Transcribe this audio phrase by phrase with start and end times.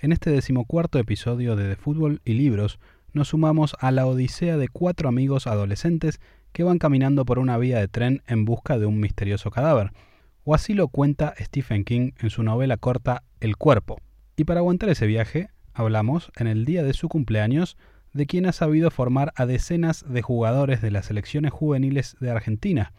[0.00, 2.78] En este decimocuarto episodio de De Fútbol y Libros
[3.12, 6.20] nos sumamos a la odisea de cuatro amigos adolescentes
[6.52, 9.90] que van caminando por una vía de tren en busca de un misterioso cadáver,
[10.44, 13.96] o así lo cuenta Stephen King en su novela corta El cuerpo.
[14.36, 17.76] Y para aguantar ese viaje, hablamos, en el día de su cumpleaños,
[18.12, 22.92] de quien ha sabido formar a decenas de jugadores de las selecciones juveniles de Argentina.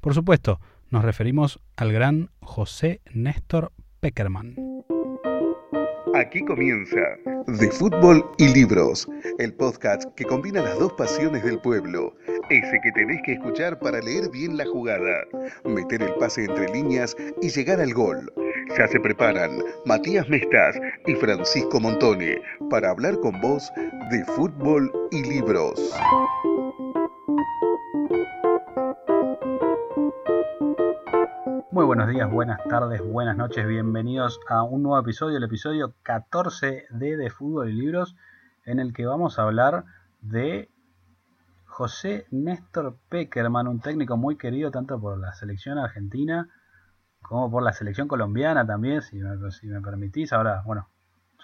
[0.00, 3.70] Por supuesto, nos referimos al gran José Néstor
[4.00, 4.56] Peckerman.
[6.14, 7.00] Aquí comienza
[7.46, 12.14] De Fútbol y Libros, el podcast que combina las dos pasiones del pueblo,
[12.50, 15.24] ese que tenés que escuchar para leer bien la jugada,
[15.64, 18.32] meter el pase entre líneas y llegar al gol.
[18.76, 23.70] Ya se preparan Matías Mestas y Francisco Montone para hablar con vos
[24.10, 25.94] de fútbol y libros.
[31.78, 36.86] Muy buenos días, buenas tardes, buenas noches, bienvenidos a un nuevo episodio, el episodio 14
[36.90, 38.16] de De Fútbol y Libros,
[38.64, 39.84] en el que vamos a hablar
[40.20, 40.72] de
[41.66, 46.48] José Néstor Peckerman, un técnico muy querido tanto por la selección argentina
[47.22, 50.32] como por la selección colombiana también, si me, si me permitís.
[50.32, 50.88] Ahora, bueno,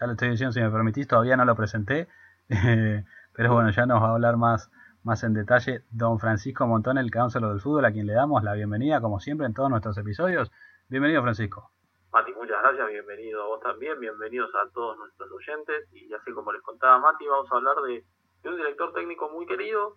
[0.01, 2.09] ya lo estoy diciendo si me permitís, todavía no lo presenté,
[2.49, 4.69] pero bueno, ya nos va a hablar más
[5.05, 8.55] más en detalle don Francisco Montón, el cáuncelo del fútbol, a quien le damos la
[8.55, 10.51] bienvenida, como siempre, en todos nuestros episodios.
[10.89, 11.71] Bienvenido, Francisco.
[12.11, 15.89] Mati, muchas gracias, bienvenido a vos también, bienvenidos a todos nuestros oyentes.
[15.93, 18.05] Y así como les contaba Mati, vamos a hablar de,
[18.49, 19.97] un director técnico muy querido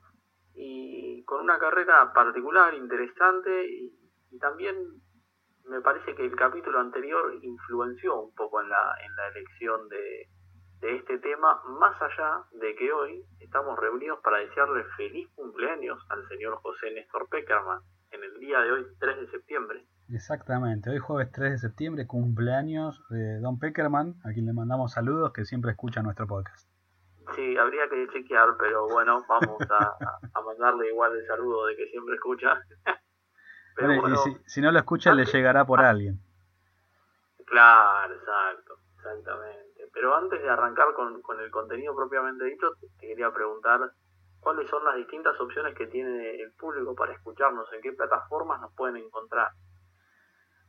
[0.53, 3.94] y con una carrera particular, interesante y,
[4.39, 4.75] también
[5.66, 10.30] me parece que el capítulo anterior influenció un poco en la, en la elección de,
[10.81, 16.28] de este tema, más allá de que hoy estamos reunidos para desearle feliz cumpleaños al
[16.28, 19.86] señor José Néstor Peckerman en el día de hoy, 3 de septiembre.
[20.09, 25.34] Exactamente, hoy jueves 3 de septiembre, cumpleaños de Don Peckerman, a quien le mandamos saludos,
[25.34, 26.69] que siempre escucha nuestro podcast.
[27.36, 32.16] Sí, habría que chequear, pero bueno, vamos a, mandarle igual el saludo de que siempre
[32.16, 32.62] escucha.
[33.75, 36.22] pero y si, no lo escucha, le llegará por alguien.
[37.46, 39.66] Claro, exacto, exactamente.
[39.97, 43.80] Pero antes de arrancar con, el contenido propiamente dicho, te, quería preguntar
[44.40, 48.72] cuáles son las distintas opciones que tiene el público para escucharnos, en qué plataformas nos
[48.75, 49.50] pueden encontrar.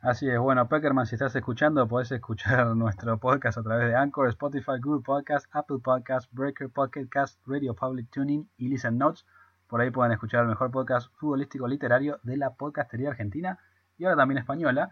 [0.00, 4.28] Así es, bueno, Peckerman, si estás escuchando, puedes escuchar nuestro podcast a través de Anchor,
[4.28, 9.26] Spotify, Google Podcast, Apple Podcast, Breaker, Pocket Cast, Radio Public Tuning y Listen Notes.
[9.68, 13.58] Por ahí pueden escuchar el mejor podcast futbolístico literario de la podcastería argentina
[13.98, 14.90] y ahora también española.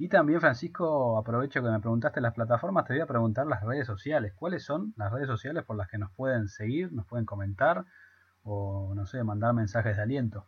[0.00, 3.84] Y también, Francisco, aprovecho que me preguntaste las plataformas, te voy a preguntar las redes
[3.84, 4.32] sociales.
[4.32, 7.84] ¿Cuáles son las redes sociales por las que nos pueden seguir, nos pueden comentar
[8.44, 10.46] o, no sé, mandar mensajes de aliento?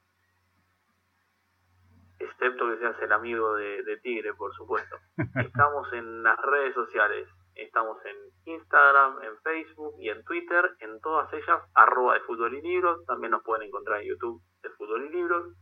[2.21, 4.97] Excepto que seas el amigo de, Tigre, por supuesto.
[5.45, 7.27] Estamos en las redes sociales.
[7.57, 10.77] Estamos en Instagram, en Facebook y en Twitter.
[10.79, 13.05] En todas ellas, arroba de fútbol y libros.
[13.05, 15.57] También nos pueden encontrar en YouTube de fútbol y libros.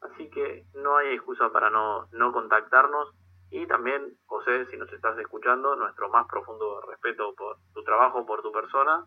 [0.00, 3.14] Así que no hay excusa para no, no contactarnos.
[3.50, 8.42] Y también, José, si nos estás escuchando, nuestro más profundo respeto por tu trabajo, por
[8.42, 9.04] tu persona.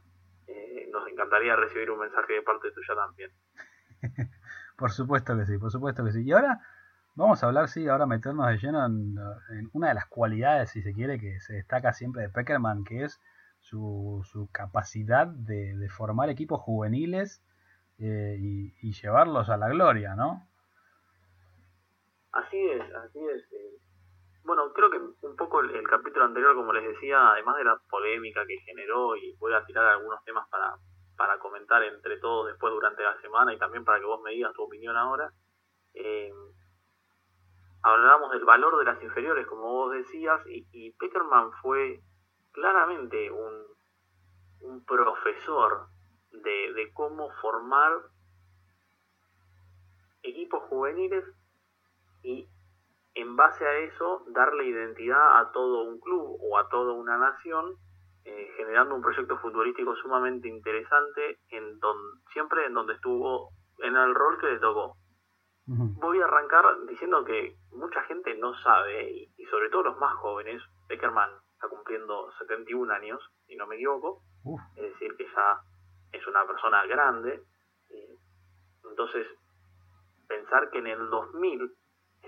[0.47, 3.31] Eh, nos encantaría recibir un mensaje de parte tuya también.
[4.77, 6.23] por supuesto que sí, por supuesto que sí.
[6.23, 6.59] Y ahora
[7.15, 10.93] vamos a hablar, sí, ahora meternos de lleno en, una de las cualidades, si se
[10.93, 13.21] quiere, que se destaca siempre de Peckerman, que es
[13.61, 17.41] su, su capacidad de, formar equipos juveniles
[17.99, 20.45] eh, y, y llevarlos a la gloria, ¿no?
[22.33, 23.53] Así es, así es.
[23.53, 23.77] Eh.
[24.43, 28.45] Bueno, creo que un poco el, capítulo anterior, como les decía, además de la polémica
[28.45, 30.75] que generó, y voy a tirar algunos temas para,
[31.15, 34.51] para comentar entre todos después durante la semana y también para que vos me digas
[34.53, 35.31] tu opinión ahora,
[35.93, 36.33] eh,
[37.83, 42.01] hablábamos del valor de las inferiores, como vos decías, y, y Peckerman fue
[42.51, 43.63] claramente un,
[44.61, 45.87] un profesor
[46.31, 47.93] de, de cómo formar
[50.23, 51.23] equipos juveniles
[52.23, 52.47] y
[53.15, 57.75] en base a eso darle identidad a todo un club o a toda una nación,
[58.25, 63.49] eh, generando un proyecto futbolístico sumamente interesante en donde, siempre en donde estuvo
[63.79, 64.95] en el rol que le tocó.
[65.65, 70.61] Voy a arrancar diciendo que mucha gente no sabe, y, sobre todo los más jóvenes,
[70.89, 74.21] Beckerman está cumpliendo 71 años, si no me equivoco,
[74.75, 75.61] es decir, que ya
[76.11, 77.43] es una persona grande.
[78.83, 79.25] Entonces,
[80.27, 81.73] pensar que en el 2000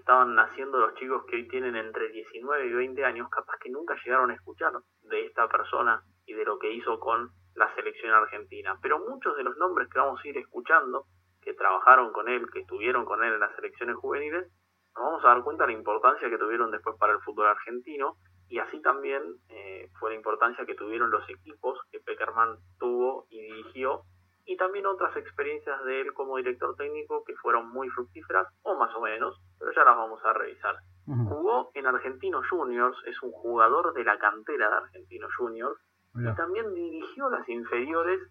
[0.05, 3.95] estaban naciendo los chicos que hoy tienen entre 19 y 20 años, capaz que nunca
[4.05, 4.71] llegaron a escuchar
[5.01, 8.77] de esta persona y de lo que hizo con la selección argentina.
[8.83, 11.05] Pero muchos de los nombres que vamos a ir escuchando,
[11.41, 14.47] que trabajaron con él, que estuvieron con él en las selecciones juveniles,
[14.93, 18.17] nos vamos a dar cuenta de la importancia que tuvieron después para el fútbol argentino
[18.47, 23.41] y así también eh, fue la importancia que tuvieron los equipos que Peckerman tuvo y
[23.41, 24.03] dirigió,
[24.45, 28.93] y también otras experiencias de él como director técnico que fueron muy fructíferas, o más
[28.95, 30.75] o menos, pero ya las vamos a revisar.
[31.05, 35.79] Jugó en Argentinos Juniors, es un jugador de la cantera de Argentinos Juniors,
[36.15, 38.21] y también dirigió las inferiores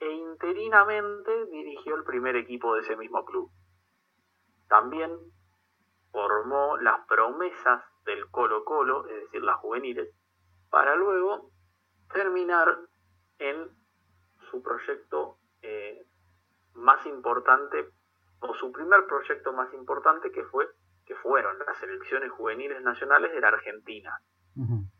[0.00, 3.50] e interinamente dirigió el primer equipo de ese mismo club.
[4.68, 5.10] También
[6.10, 10.08] formó las promesas del Colo Colo, es decir, las juveniles,
[10.70, 11.50] para luego
[12.12, 12.78] terminar
[13.38, 13.68] en
[14.50, 16.06] su proyecto eh,
[16.74, 17.88] más importante,
[18.40, 20.68] o su primer proyecto más importante que fue
[21.06, 24.18] que fueron las selecciones juveniles nacionales de la Argentina,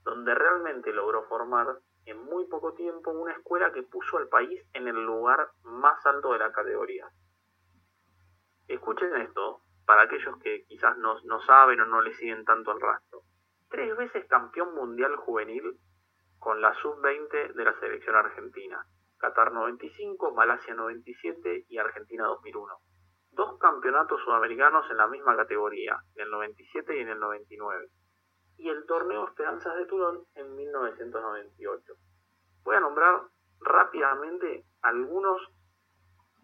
[0.05, 4.89] donde realmente logró formar en muy poco tiempo una escuela que puso al país en
[4.89, 7.09] el lugar más alto de la categoría.
[8.69, 12.81] Escuchen esto, para aquellos que quizás no, no saben o no le siguen tanto el
[12.81, 13.21] rastro.
[13.69, 15.79] Tres veces campeón mundial juvenil
[16.39, 18.87] con la sub-20 de la selección argentina.
[19.25, 22.75] Qatar 95, Malasia 97 y Argentina 2001.
[23.31, 27.89] Dos campeonatos sudamericanos en la misma categoría, en el 97 y en el 99
[28.59, 31.95] y el torneo Esperanzas de Turón en 1998.
[32.65, 33.23] Voy a nombrar
[33.61, 35.41] rápidamente algunos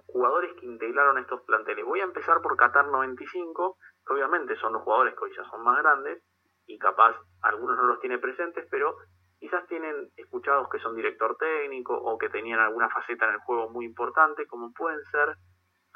[0.07, 1.85] jugadores que integraron estos planteles.
[1.85, 3.77] Voy a empezar por Qatar 95,
[4.07, 6.25] que obviamente son los jugadores que hoy ya son más grandes
[6.65, 8.97] y capaz algunos no los tiene presentes, pero
[9.41, 13.71] quizás tienen escuchados que son director técnico o que tenían alguna faceta en el juego
[13.71, 15.37] muy importante, como pueden ser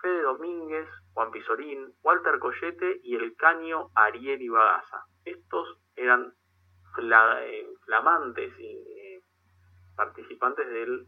[0.01, 5.05] Fede Domínguez, Juan Pizorín, Walter Collete y el caño Ariel Ibagaza.
[5.25, 6.33] Estos eran
[6.99, 9.23] eh, flamantes y eh,
[9.95, 11.07] participantes del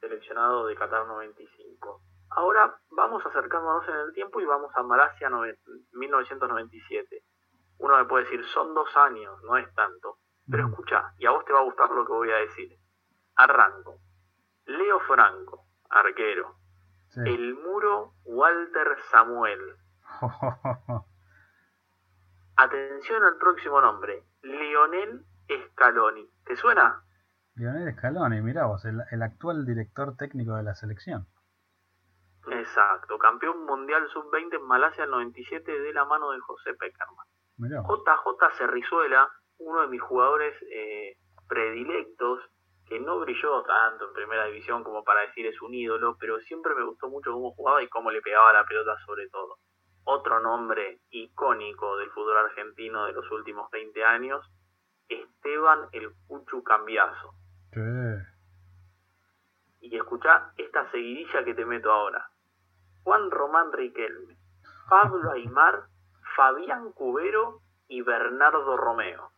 [0.00, 2.02] seleccionado de Qatar 95.
[2.30, 5.28] Ahora vamos acercándonos en el tiempo y vamos a Malasia
[5.92, 7.22] 1997.
[7.78, 10.17] Uno me puede decir, son dos años, no es tanto.
[10.50, 12.78] Pero escucha, y a vos te va a gustar lo que voy a decir.
[13.36, 14.00] Arranco.
[14.66, 16.56] Leo Franco, arquero.
[17.16, 19.76] El muro Walter Samuel.
[22.56, 26.28] Atención al próximo nombre, Lionel Scaloni.
[26.44, 27.02] ¿Te suena?
[27.54, 31.26] Lionel Scaloni, mirá vos, el, actual director técnico de la selección.
[32.50, 37.26] Exacto, campeón mundial sub-20 en Malasia el 97 de la mano de José Peckerman.
[37.58, 41.16] JJ Cerrizuela, uno de mis jugadores eh,
[41.48, 42.40] predilectos,
[42.86, 46.74] que no brilló tanto en primera división como para decir es un ídolo, pero siempre
[46.74, 49.58] me gustó mucho cómo jugaba y cómo le pegaba la pelota sobre todo
[50.10, 54.42] otro nombre icónico del fútbol argentino de los últimos 20 años,
[55.06, 57.34] Esteban el Cuchu Cambiazo.
[59.80, 62.26] Y escucha esta seguidilla que te meto ahora.
[63.02, 64.38] Juan Román Riquelme,
[64.88, 65.84] Pablo Aymar,
[66.34, 69.30] Fabián Cubero y Bernardo Romeo.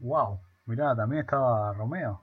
[0.00, 2.22] Wow, mirá, también estaba Romeo.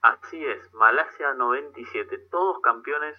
[0.00, 3.16] Así es, Malasia 97, todos campeones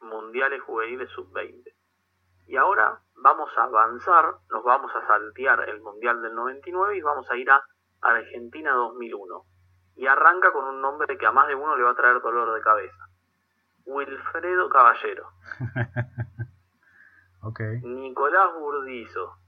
[0.00, 1.64] mundiales juveniles sub-20.
[2.46, 7.30] Y ahora vamos a avanzar, nos vamos a saltear el Mundial del 99 y vamos
[7.30, 7.62] a ir a
[8.02, 9.42] Argentina 2001.
[9.96, 12.54] Y arranca con un nombre que a más de uno le va a traer dolor
[12.54, 13.08] de cabeza.
[13.86, 15.28] Wilfredo Caballero.
[17.42, 17.80] okay.
[17.80, 19.38] Nicolás Burdizo.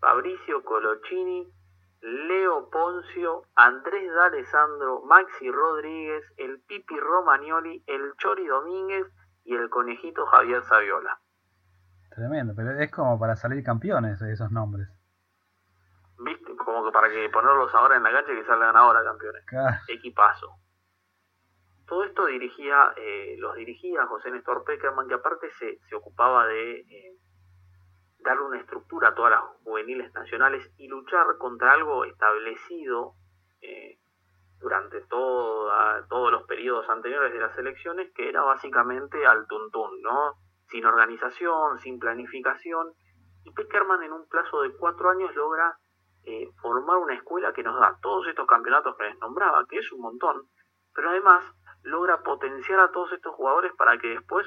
[0.00, 1.52] Fabricio Colocini.
[2.00, 9.06] Leo Poncio, Andrés D'Alessandro, Maxi Rodríguez, el Pipi Romagnoli, el Chori Domínguez
[9.44, 11.18] y el conejito Javier Saviola.
[12.10, 14.88] Tremendo, pero es como para salir campeones esos nombres.
[16.18, 16.56] ¿Viste?
[16.56, 19.44] Como que para que ponerlos ahora en la cancha y que salgan ahora campeones.
[19.88, 20.56] Equipazo.
[21.86, 26.80] Todo esto dirigía, eh, los dirigía José Néstor Peckerman, que aparte se, se ocupaba de
[26.80, 27.16] eh,
[28.28, 33.14] darle una estructura a todas las juveniles nacionales y luchar contra algo establecido
[33.62, 33.98] eh,
[34.58, 40.34] durante todos los periodos anteriores de las elecciones, que era básicamente al tuntún, ¿no?
[40.66, 42.92] Sin organización, sin planificación.
[43.44, 45.78] Y Peckerman en un plazo de cuatro años logra
[46.24, 49.90] eh, formar una escuela que nos da todos estos campeonatos que les nombraba, que es
[49.92, 50.42] un montón,
[50.94, 51.44] pero además
[51.82, 54.46] logra potenciar a todos estos jugadores para que después,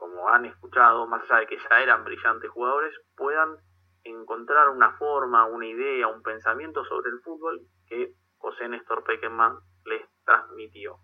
[0.00, 3.56] como han escuchado, más allá de que ya eran brillantes jugadores, puedan
[4.02, 10.02] encontrar una forma, una idea, un pensamiento sobre el fútbol que José Néstor Peckerman les
[10.24, 10.96] transmitió.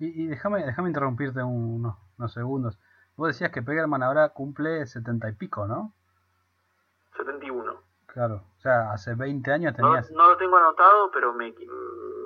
[0.00, 1.96] Y, déjame, déjame interrumpirte unos,
[2.32, 2.76] segundos.
[3.16, 5.92] Vos decías que Peckerman ahora cumple setenta y pico, ¿no?
[7.16, 7.72] 71.
[8.06, 10.10] Claro, o sea, hace 20 años tenías...
[10.10, 11.54] No, lo tengo anotado, pero me,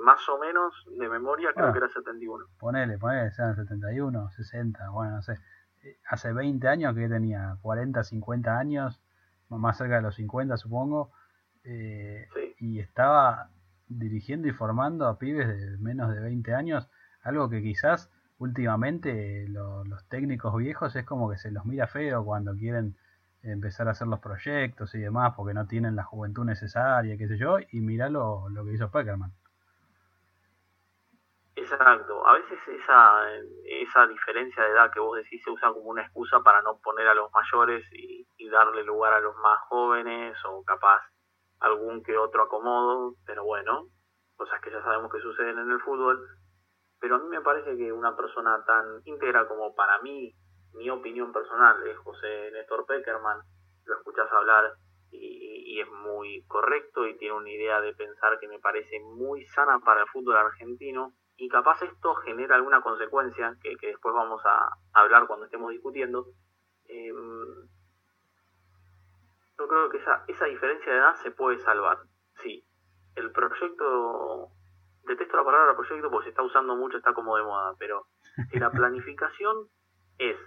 [0.03, 2.45] más o menos de memoria creo que era 71.
[2.59, 5.37] Ponele, ponele, sean 71, 60, bueno, no sé.
[6.07, 8.99] Hace 20 años que tenía 40, 50 años,
[9.49, 11.11] más cerca de los 50 supongo,
[11.63, 12.27] eh,
[12.59, 13.49] y estaba
[13.87, 16.89] dirigiendo y formando a pibes de menos de 20 años,
[17.23, 22.55] algo que quizás últimamente los técnicos viejos es como que se los mira feo cuando
[22.55, 22.95] quieren
[23.43, 27.37] empezar a hacer los proyectos y demás porque no tienen la juventud necesaria, qué sé
[27.37, 29.31] yo, y mirá lo, que hizo Peckerman.
[31.71, 33.31] Exacto, a veces esa,
[33.63, 37.07] esa diferencia de edad que vos decís se usa como una excusa para no poner
[37.07, 41.03] a los mayores y, darle lugar a los más jóvenes o capaz
[41.59, 43.85] algún que otro acomodo, pero bueno,
[44.35, 46.19] cosas que ya sabemos que suceden en el fútbol.
[46.99, 50.33] Pero a mí me parece que una persona tan íntegra como para mí,
[50.73, 53.37] mi opinión personal, es José Néstor Peckerman,
[53.85, 54.73] lo escuchas hablar
[55.11, 59.45] y, y, es muy correcto y tiene una idea de pensar que me parece muy
[59.45, 64.41] sana para el fútbol argentino y capaz esto genera alguna consecuencia que, que después vamos
[64.45, 66.27] a hablar cuando estemos discutiendo.
[66.85, 67.13] Eh,
[69.57, 71.99] yo creo que esa, esa diferencia de edad se puede salvar.
[72.43, 72.65] Sí,
[73.15, 74.49] el proyecto,
[75.03, 78.07] detesto la palabra proyecto porque se está usando mucho, está como de moda, pero
[78.51, 79.69] si la planificación
[80.17, 80.37] es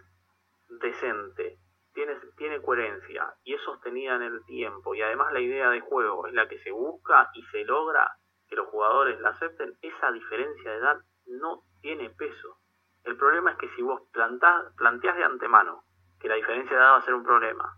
[0.69, 1.59] decente,
[1.95, 6.27] tiene, tiene coherencia y es sostenida en el tiempo y además la idea de juego
[6.27, 8.11] es la que se busca y se logra
[8.53, 12.59] que los jugadores la acepten, esa diferencia de edad no tiene peso.
[13.03, 15.85] El problema es que si vos plantás, planteás de antemano
[16.21, 17.75] que la diferencia de edad va a ser un problema,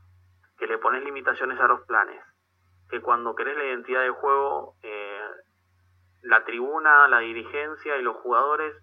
[0.58, 2.20] que le pones limitaciones a los planes,
[2.90, 5.20] que cuando querés la identidad de juego, eh,
[6.22, 8.74] la tribuna, la dirigencia y los jugadores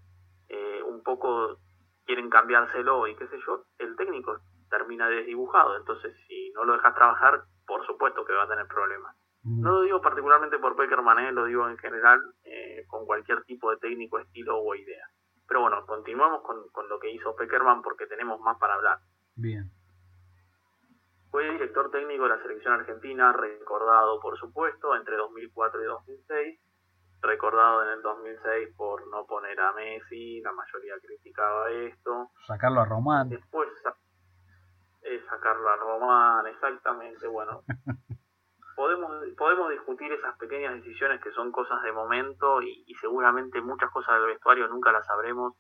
[0.48, 1.58] eh, un poco
[2.06, 5.76] quieren cambiárselo y qué sé yo, el técnico termina desdibujado.
[5.76, 9.14] Entonces, si no lo dejas trabajar, por supuesto que va a tener problemas.
[9.44, 12.20] No lo digo particularmente por Peckerman, eh, lo digo en general
[12.88, 15.06] con cualquier tipo de técnico, estilo o idea.
[15.48, 19.00] Pero bueno, continuamos con, con lo que hizo Peckerman porque tenemos más para hablar.
[19.36, 19.72] Bien.
[21.32, 26.60] Fue director técnico de la selección argentina, recordado por supuesto entre 2004 y 2006,
[27.22, 32.32] recordado en el 2006 por no poner a Messi, la mayoría criticaba esto.
[32.46, 33.30] Sacarlo a Román.
[33.30, 33.70] Después
[35.04, 37.64] eh, sacarlo a Román, exactamente, bueno.
[38.82, 44.16] podemos, podemos discutir esas pequeñas decisiones que son cosas de momento y, seguramente muchas cosas
[44.16, 45.54] del vestuario nunca las sabremos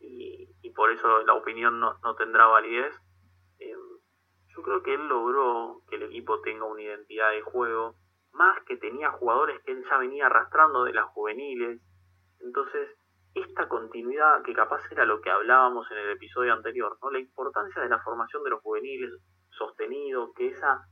[0.00, 2.92] y, por eso la opinión no, tendrá validez.
[3.60, 3.72] Eh,
[4.48, 7.94] yo creo que él logró que el equipo tenga una identidad de juego,
[8.32, 11.80] más que tenía jugadores que él ya venía arrastrando de las juveniles.
[12.40, 12.90] Entonces,
[13.34, 17.10] esta continuidad, que capaz era lo que hablábamos en el episodio anterior, ¿no?
[17.10, 19.12] La importancia de la formación de los juveniles
[19.50, 20.84] sostenido, que esa,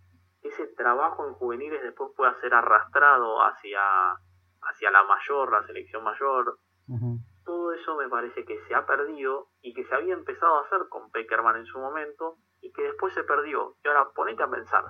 [0.44, 3.80] ese trabajo en juveniles después pueda ser arrastrado hacia,
[4.62, 6.58] hacia la mayor, la selección mayor.
[7.44, 10.88] Todo eso me parece que se ha perdido y que se había empezado a hacer
[10.90, 13.76] con Peckerman en su momento y que después se perdió.
[13.82, 14.84] Y ahora ponete a pensar.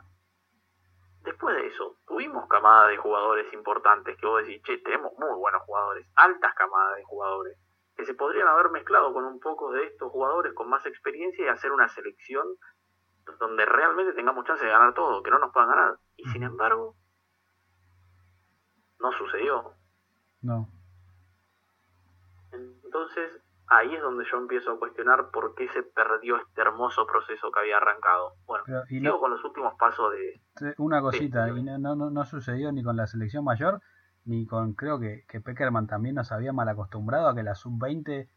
[1.23, 5.62] Después de eso, tuvimos camadas de jugadores importantes que vos decís, che, tenemos muy buenos
[5.62, 7.58] jugadores, altas camadas de jugadores,
[7.96, 11.49] que se podrían haber mezclado con un poco de estos jugadores con más experiencia y
[11.49, 12.46] hacer una selección
[13.38, 15.98] donde realmente tengamos chance de ganar todo, que no nos puedan ganar.
[16.16, 16.96] Y sin embargo,
[19.00, 19.74] no sucedió.
[20.40, 20.68] No.
[22.52, 27.50] Entonces, ahí es donde yo empiezo a cuestionar por qué se perdió este hermoso proceso
[27.50, 28.34] que había arrancado.
[28.46, 30.74] Bueno, sigo con los últimos pasos de...
[30.78, 33.80] Una cosita, y no, no, no, sucedió ni con la selección mayor,
[34.24, 38.28] ni con, creo que, que Peckerman también nos había mal acostumbrado a que la sub-20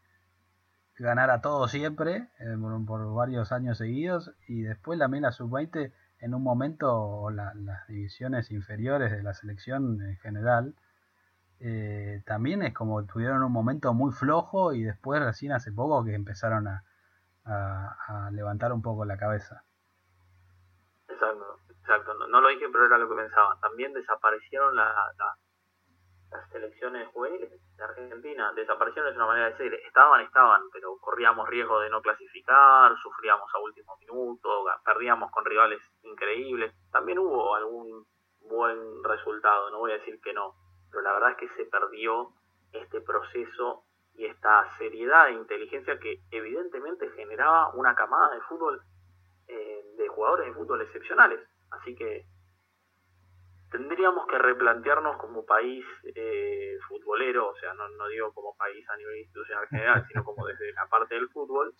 [0.98, 6.42] ganara todo siempre, eh, por, varios años seguidos, y después también la sub-20 en un
[6.42, 10.74] momento las divisiones inferiores de la selección en general,
[11.60, 16.14] eh, también es como tuvieron un momento muy flojo y después recién hace poco que
[16.14, 16.84] empezaron a,
[17.44, 19.64] a, levantar un poco la cabeza.
[21.08, 22.14] Exacto, exacto.
[22.28, 23.58] No, lo dije, pero era lo que pensaba.
[23.60, 24.92] También desaparecieron la,
[26.30, 28.52] las selecciones juveniles de Argentina.
[28.54, 33.48] Desaparecieron de una manera de decir, estaban, estaban, pero corríamos riesgo de no clasificar, sufríamos
[33.54, 36.74] a último minuto, perdíamos con rivales increíbles.
[36.90, 38.06] También hubo algún
[38.40, 40.54] buen resultado, no voy a decir que no
[40.90, 42.32] pero la verdad es que se perdió
[42.72, 48.82] este proceso y esta seriedad e inteligencia que evidentemente generaba una camada de fútbol,
[49.46, 51.40] eh, de jugadores de fútbol excepcionales.
[51.70, 52.24] Así que
[53.70, 55.84] tendríamos que replantearnos como país
[56.14, 60.46] eh, futbolero, o sea, no, no digo como país a nivel institucional general, sino como
[60.46, 61.74] desde la parte del fútbol,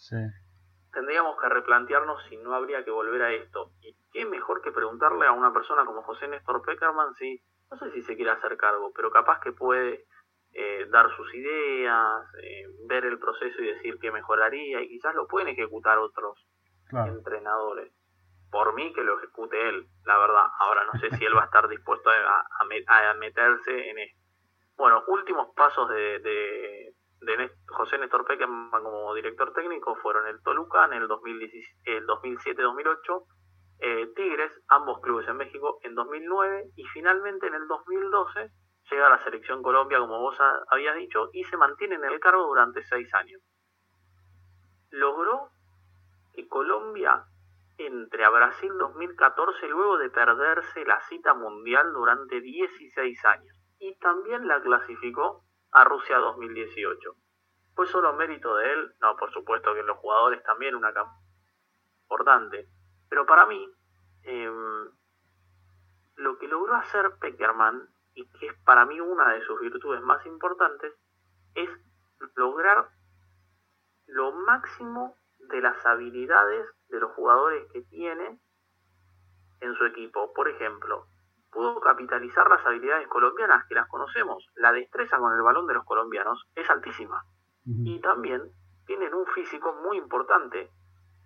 [0.92, 3.73] tendríamos que replantearnos si no habría que volver a esto.
[3.80, 7.90] Y qué mejor que preguntarle a una persona como José Néstor Peckerman si no sé
[7.92, 10.07] si se quiere hacer cargo, pero capaz que puede
[10.52, 15.26] eh, dar sus ideas, eh, ver el proceso y decir que mejoraría, y quizás lo
[15.26, 16.47] pueden ejecutar otros
[16.90, 17.92] entrenadores.
[18.50, 20.47] Por mí que lo ejecute él, la verdad.
[20.59, 22.64] Ahora no sé si él va a estar dispuesto a, a,
[23.14, 24.21] meterse en esto.
[24.76, 26.95] Bueno, últimos pasos de, de,
[27.67, 33.26] José Néstor Peckerman como director técnico fueron el Toluca en el, 2007-2008,
[33.81, 38.50] eh, Tigres, ambos clubes en México en 2009 y finalmente en el 2012
[38.90, 40.37] llega a la selección Colombia, como vos
[40.71, 43.40] habías dicho, y se mantiene en el cargo durante seis años.
[44.90, 45.50] Logró
[46.35, 47.25] que Colombia
[47.78, 54.47] entre a Brasil 2014 luego de perderse la cita mundial durante 16 años y también
[54.49, 57.14] la clasificó a Rusia 2018.
[57.75, 58.94] ¿Fue solo mérito de él?
[59.00, 60.92] No, por supuesto que los jugadores también una
[62.02, 62.68] importante.
[63.08, 63.70] Pero para mí,
[64.25, 64.90] em,
[66.16, 70.26] lo que logró hacer Peckerman, y que es para mí una de sus virtudes más
[70.26, 70.92] importantes,
[71.54, 71.70] es
[72.35, 72.88] lograr
[74.06, 78.38] lo máximo de las habilidades de los jugadores que tiene
[79.61, 80.33] en su equipo.
[80.33, 81.07] Por ejemplo,
[81.50, 84.47] pudo capitalizar las habilidades colombianas que las conocemos.
[84.54, 87.25] La destreza con el balón de los colombianos es altísima.
[87.64, 88.50] Y también
[88.87, 90.71] tienen un físico muy importante.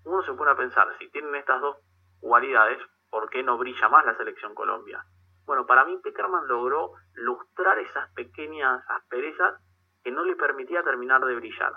[0.04, 1.76] Uno se pone a pensar, si tienen estas dos
[2.20, 2.78] cualidades,
[3.10, 5.04] ¿por qué no brilla más la selección Colombia?
[5.44, 9.60] Bueno, para mí Peckerman logró lustrar esas pequeñas asperezas
[10.02, 11.74] que no le permitía terminar de brillar.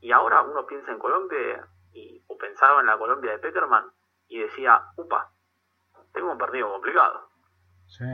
[0.00, 3.90] Y ahora uno piensa en Colombia y, pensaba en la Colombia de Peckerman
[4.28, 5.30] y decía, upa,
[6.12, 7.28] tengo un partido complicado.
[7.86, 8.04] Sí.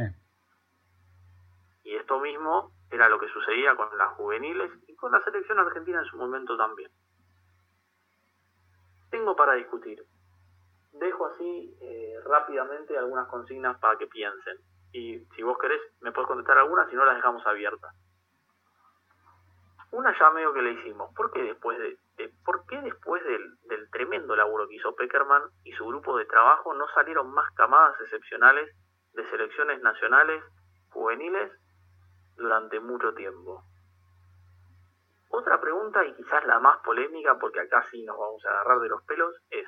[1.84, 5.98] Y esto mismo era lo que sucedía con las juveniles y con la selección argentina
[5.98, 6.90] en su momento también.
[9.10, 10.04] Tengo para discutir.
[10.92, 14.58] Dejo así eh, rápidamente algunas consignas para que piensen.
[14.92, 17.94] Y si vos querés, me puedes contestar algunas, si no las dejamos abiertas
[19.94, 21.12] una ya medio que le hicimos.
[21.14, 21.96] ¿Por qué después, de,
[22.44, 26.74] ¿por qué después del, del, tremendo laburo que hizo Peckerman y su grupo de trabajo
[26.74, 28.70] no salieron más camadas excepcionales
[29.12, 30.42] de selecciones nacionales
[30.90, 31.52] juveniles
[32.36, 33.64] durante mucho tiempo?
[35.28, 38.88] Otra pregunta, y quizás la más polémica, porque acá sí nos vamos a agarrar de
[38.88, 39.66] los pelos, es,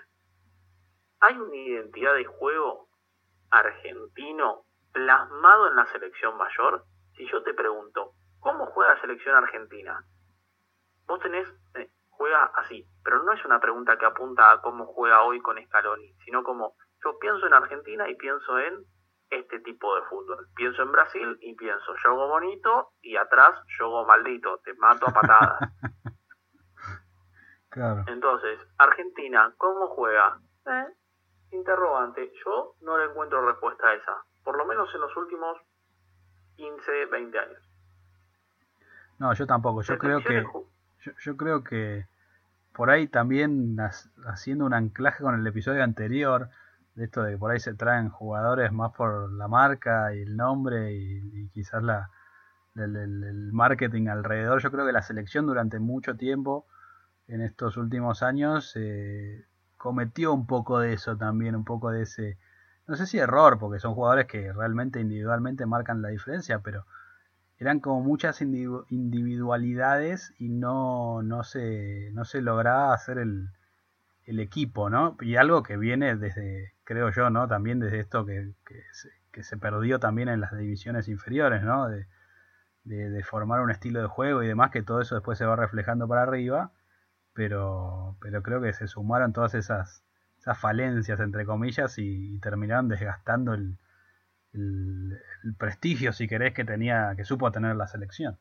[1.21, 2.89] ¿hay una identidad de juego
[3.51, 6.85] argentino plasmado en la selección mayor?
[7.17, 10.05] Si yo te pregunto, ¿cómo juega la selección argentina?
[11.07, 11.55] vos tenés, eh,
[12.17, 16.15] juega así, pero no es una pregunta que apunta a cómo juega hoy con Scaloni,
[16.25, 16.75] sino como
[17.05, 18.85] yo pienso en Argentina y pienso en
[19.31, 20.49] este tipo de fútbol.
[20.55, 25.59] Pienso en Brasil y pienso, juego bonito y atrás juego maldito, te mato a patadas.
[27.71, 28.05] claro.
[28.07, 30.39] Entonces, Argentina, ¿cómo juega?
[30.67, 30.87] Eh,
[31.53, 35.59] interrogante, yo no le encuentro respuesta a esa, por lo menos en los últimos
[36.57, 37.63] 15, 20 años.
[39.19, 40.45] No, yo tampoco, yo creo que
[41.21, 42.07] yo, creo que
[42.73, 43.77] por ahí también
[44.27, 46.51] haciendo un anclaje con el episodio anterior,
[46.95, 50.37] de esto de que por ahí se traen jugadores más por la marca y el
[50.37, 52.11] nombre y, quizás la,
[52.75, 56.67] el, marketing alrededor, yo creo que la selección durante mucho tiempo,
[57.29, 59.45] en estos últimos años, eh,
[59.77, 62.39] cometió un poco de eso también, un poco de ese,
[62.87, 66.87] no sé si error, porque son jugadores que realmente individualmente marcan la diferencia, pero
[67.59, 73.49] eran como muchas individualidades y no, no, se, no se lograba hacer el,
[74.27, 75.17] el equipo, ¿no?
[75.21, 77.49] Y algo que viene desde, creo yo, ¿no?
[77.49, 81.89] También desde esto que, que, se, que se perdió también en las divisiones inferiores, ¿no?
[81.89, 82.07] De,
[82.85, 86.07] de, formar un estilo de juego y demás, que todo eso después se va reflejando
[86.07, 86.73] para arriba,
[87.33, 90.03] pero, pero creo que se sumaron todas esas,
[90.39, 93.79] esas falencias, entre comillas, y terminaron desgastando el,
[94.57, 95.21] el,
[95.59, 98.39] prestigio, si querés, que tenía, que supo tener la selección.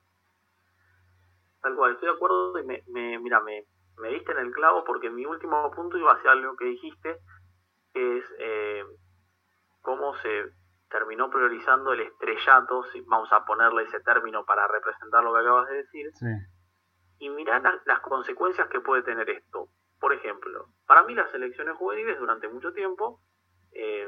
[1.61, 3.65] Tal cual, estoy de acuerdo y me, mira, me,
[3.97, 7.17] me diste en el clavo porque mi último punto iba hacia algo que dijiste,
[7.93, 8.83] que es eh,
[9.81, 10.51] cómo se
[10.89, 15.69] terminó priorizando el estrellato, si vamos a ponerle ese término para representar lo que acabas
[15.69, 16.11] de decir,
[17.19, 19.69] y mirar las consecuencias que puede tener esto.
[19.99, 23.21] Por ejemplo, para mí las selecciones juveniles durante mucho tiempo
[23.71, 24.07] eh,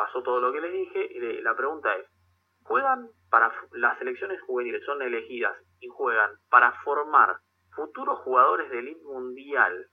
[0.00, 2.06] pasó todo lo que les dije y la pregunta es,
[2.62, 7.36] ¿juegan para las elecciones juveniles son elegidas y juegan para formar
[7.74, 9.88] futuros jugadores de elite mundial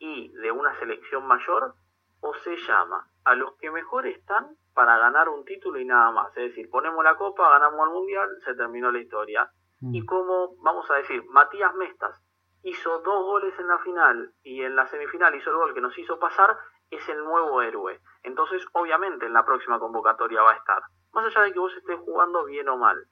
[0.00, 1.74] y de una selección mayor
[2.20, 6.36] o se llama a los que mejor están para ganar un título y nada más?
[6.36, 9.48] Es decir, ponemos la copa, ganamos el mundial, se terminó la historia.
[9.82, 9.94] Mm.
[9.94, 12.20] Y como, vamos a decir, Matías Mestas
[12.64, 15.96] hizo dos goles en la final y en la semifinal hizo el gol que nos
[15.96, 16.56] hizo pasar,
[16.94, 18.00] es el nuevo héroe.
[18.22, 20.82] Entonces, obviamente, en la próxima convocatoria va a estar.
[21.12, 23.06] Más allá de que vos estés jugando bien o mal.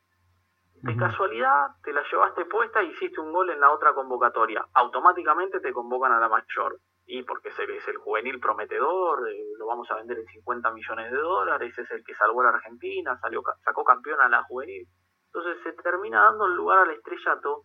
[0.83, 4.67] De casualidad, te la llevaste puesta y hiciste un gol en la otra convocatoria.
[4.75, 6.81] Automáticamente te convocan a la mayor.
[7.07, 11.19] Y porque es el juvenil prometedor, eh, lo vamos a vender en 50 millones de
[11.19, 14.87] dólares, es el que salvó a la Argentina, salió, sacó campeón a la juvenil.
[15.27, 17.63] Entonces se termina dando el lugar al estrellato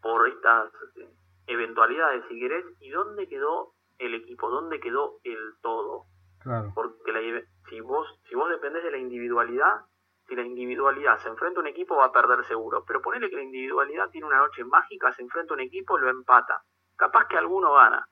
[0.00, 1.10] por estas eh,
[1.46, 6.04] eventualidades, si querés, y dónde quedó el equipo, dónde quedó el todo.
[6.40, 6.72] Claro.
[6.74, 9.82] Porque la, si vos si vos dependés de la individualidad,
[10.26, 13.36] si la individualidad se enfrenta a un equipo va a perder seguro, pero ponele que
[13.36, 16.62] la individualidad tiene una noche mágica, se enfrenta a un equipo, lo empata.
[16.96, 18.06] Capaz que alguno gana,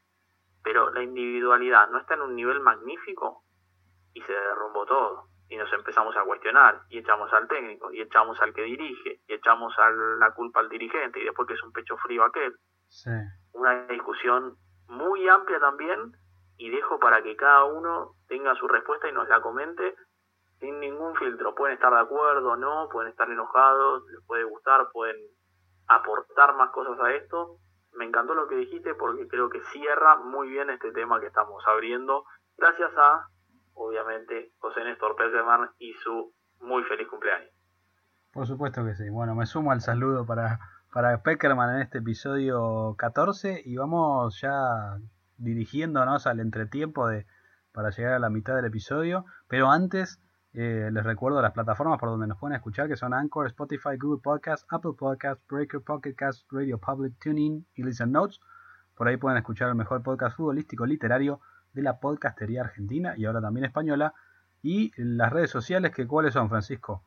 [0.62, 3.44] pero la individualidad no está en un nivel magnífico
[4.14, 5.28] y se derrumbó todo.
[5.48, 9.32] Y nos empezamos a cuestionar, y echamos al técnico, y echamos al que dirige, y
[9.32, 12.56] echamos a la culpa al dirigente, y después que es un pecho frío aquel.
[12.88, 13.10] Sí.
[13.52, 14.56] Una discusión
[14.88, 16.16] muy amplia también,
[16.58, 19.94] y dejo para que cada uno tenga su respuesta y nos la comente
[20.60, 21.54] sin ningún filtro.
[21.54, 25.16] Pueden estar de acuerdo o no, pueden estar enojados, les puede gustar, pueden
[25.88, 27.58] aportar más cosas a esto.
[27.92, 31.62] Me encantó lo que dijiste porque creo que cierra muy bien este tema que estamos
[31.66, 32.24] abriendo.
[32.56, 33.26] Gracias a,
[33.74, 37.50] obviamente, José Néstor Peckerman y su muy feliz cumpleaños.
[38.32, 39.08] Por supuesto que sí.
[39.10, 40.58] Bueno, me sumo al saludo para,
[40.96, 44.98] para Peckerman en este episodio 14 y vamos ya
[45.36, 47.26] dirigiéndonos al entretiempo de,
[47.72, 49.26] para llegar a la mitad del episodio.
[49.46, 50.22] Pero antes
[50.54, 54.22] eh, les recuerdo las plataformas por donde nos pueden escuchar, que son Anchor, Spotify, Google
[54.22, 58.40] Podcast, Apple Podcast, Breaker, Pocket Cast, Radio Public, TuneIn y Listen Notes.
[58.94, 61.42] Por ahí pueden escuchar el mejor podcast futbolístico literario
[61.74, 64.14] de la podcastería argentina y ahora también española.
[64.62, 67.04] Y las redes sociales, que ¿cuáles son, Francisco?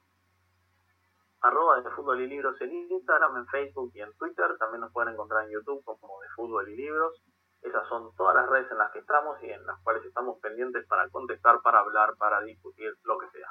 [1.41, 4.57] Arroba de Fútbol y Libros en Instagram, en Facebook y en Twitter.
[4.59, 7.23] También nos pueden encontrar en YouTube como de Fútbol y Libros.
[7.61, 10.85] Esas son todas las redes en las que estamos y en las cuales estamos pendientes
[10.87, 13.47] para contestar, para hablar, para discutir, lo que sea.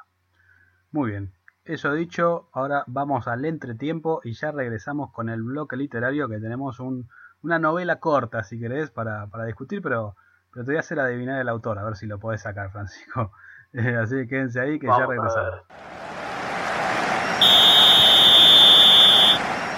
[0.93, 1.33] Muy bien.
[1.65, 6.81] Eso dicho, ahora vamos al entretiempo y ya regresamos con el bloque literario que tenemos
[6.81, 7.09] un,
[7.43, 10.15] una novela corta, si querés, para, para discutir, pero,
[10.51, 13.33] pero te voy a hacer adivinar el autor, a ver si lo podés sacar, Francisco.
[14.01, 15.65] así que quédense ahí que ya regresamos.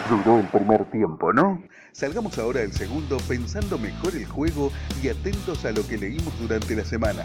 [0.09, 1.63] Duró el primer tiempo, ¿no?
[1.93, 6.75] Salgamos ahora del segundo pensando mejor el juego y atentos a lo que leímos durante
[6.75, 7.25] la semana.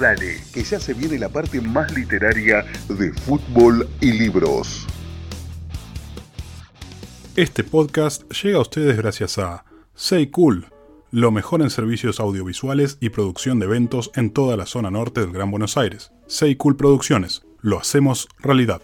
[0.00, 4.86] Dale, que ya se viene la parte más literaria de fútbol y libros.
[7.36, 10.66] Este podcast llega a ustedes gracias a Say Cool,
[11.10, 15.32] lo mejor en servicios audiovisuales y producción de eventos en toda la zona norte del
[15.32, 16.12] Gran Buenos Aires.
[16.28, 18.82] Say Cool Producciones, lo hacemos realidad.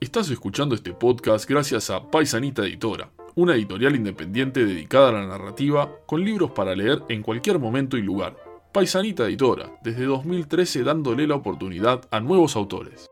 [0.00, 5.90] Estás escuchando este podcast gracias a Paisanita Editora una editorial independiente dedicada a la narrativa,
[6.06, 8.36] con libros para leer en cualquier momento y lugar.
[8.72, 13.08] Paisanita Editora, desde 2013 dándole la oportunidad a nuevos autores.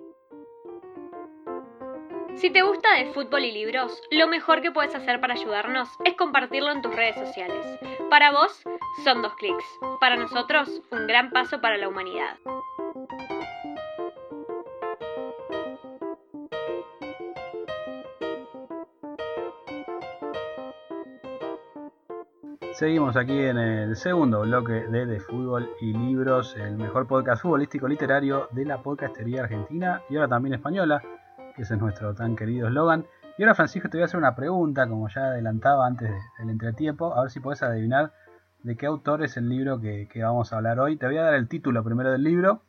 [2.36, 6.14] Si te gusta el fútbol y libros, lo mejor que puedes hacer para ayudarnos es
[6.14, 7.66] compartirlo en tus redes sociales.
[8.10, 8.62] Para vos,
[9.02, 9.64] son dos clics.
[10.00, 12.38] Para nosotros, un gran paso para la humanidad.
[22.78, 27.88] Seguimos aquí en el segundo bloque de De Fútbol y Libros, el mejor podcast futbolístico
[27.88, 31.02] literario de la podcastería argentina y ahora también española,
[31.56, 33.04] que ese es nuestro tan querido eslogan.
[33.36, 37.16] Y ahora, Francisco, te voy a hacer una pregunta, como ya adelantaba antes del entretiempo,
[37.16, 38.12] a ver si puedes adivinar
[38.62, 40.96] de qué autor es el libro que, vamos a hablar hoy.
[40.96, 42.62] Te voy a dar el título primero del libro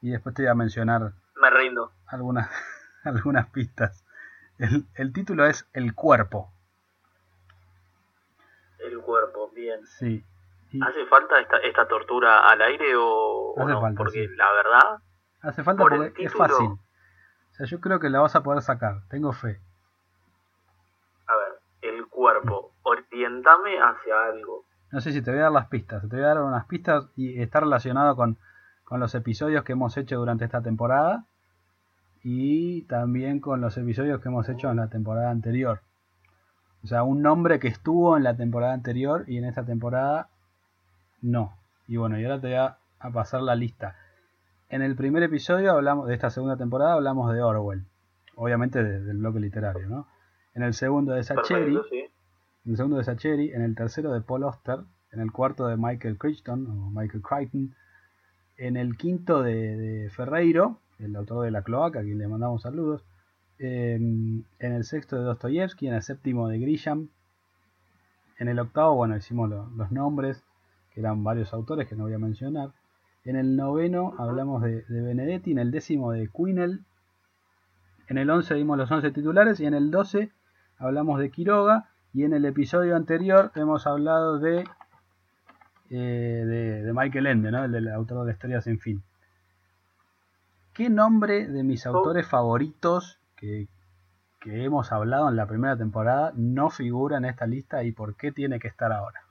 [0.00, 1.12] y después te voy a mencionar.
[1.36, 1.92] Me rindo.
[2.06, 2.48] Algunas,
[3.04, 4.02] algunas pistas.
[4.56, 6.50] El, el título es El cuerpo
[8.84, 9.00] el
[9.98, 10.24] Sí.
[10.80, 13.80] ¿Hace falta esta, esta tortura al aire o, Hace no?
[13.80, 14.36] falta, porque sí.
[14.36, 14.98] la verdad...
[15.42, 16.66] Hace falta por porque es fácil.
[16.66, 19.60] O sea, yo creo que la vas a poder sacar, tengo fe.
[21.26, 24.64] A ver, el cuerpo, orientame hacia algo.
[24.90, 27.06] No sé si te voy a dar las pistas, te voy a dar unas pistas
[27.16, 28.38] y está relacionado con,
[28.84, 31.24] con los episodios que hemos hecho durante esta temporada
[32.22, 35.80] y también con los episodios que hemos hecho en la temporada anterior.
[36.84, 40.28] O sea, un nombre que estuvo en la temporada anterior y en esta temporada
[41.20, 41.56] no.
[41.86, 43.96] Y bueno, y ahora te voy a, a pasar la lista.
[44.68, 47.84] En el primer episodio hablamos de esta segunda temporada hablamos de Orwell,
[48.36, 50.06] obviamente de- del bloque literario, ¿no?
[50.54, 51.98] En el segundo de Sacheri, sí.
[52.64, 54.80] en el segundo de Sacheri, en el tercero de Paul Auster,
[55.12, 57.74] en el cuarto de Michael Crichton o Michael Crichton,
[58.56, 62.62] en el quinto de, de Ferreiro, el autor de La Cloaca, a quien le mandamos
[62.62, 63.04] saludos,
[63.66, 67.08] en el sexto de Dostoyevsky, en el séptimo de Grisham,
[68.38, 70.44] en el octavo, bueno, hicimos lo- los nombres,
[70.92, 72.72] que eran varios autores que no voy a mencionar,
[73.24, 76.80] en el noveno hablamos de, de Benedetti, en el décimo de Quinel,
[78.08, 80.32] en el once dimos los once titulares y en el doce
[80.78, 81.88] hablamos de Quiroga.
[82.14, 84.64] Y en el episodio anterior hemos hablado de,
[85.88, 85.94] eh,
[86.44, 87.64] de, de Michael Ende, ¿no?
[87.64, 89.02] el del autor de la historia sin fin.
[90.74, 93.66] ¿Qué nombre de mis autores favoritos, que
[94.42, 98.32] que hemos hablado en la primera temporada no figura en esta lista y por qué
[98.32, 99.22] tiene que estar ahora.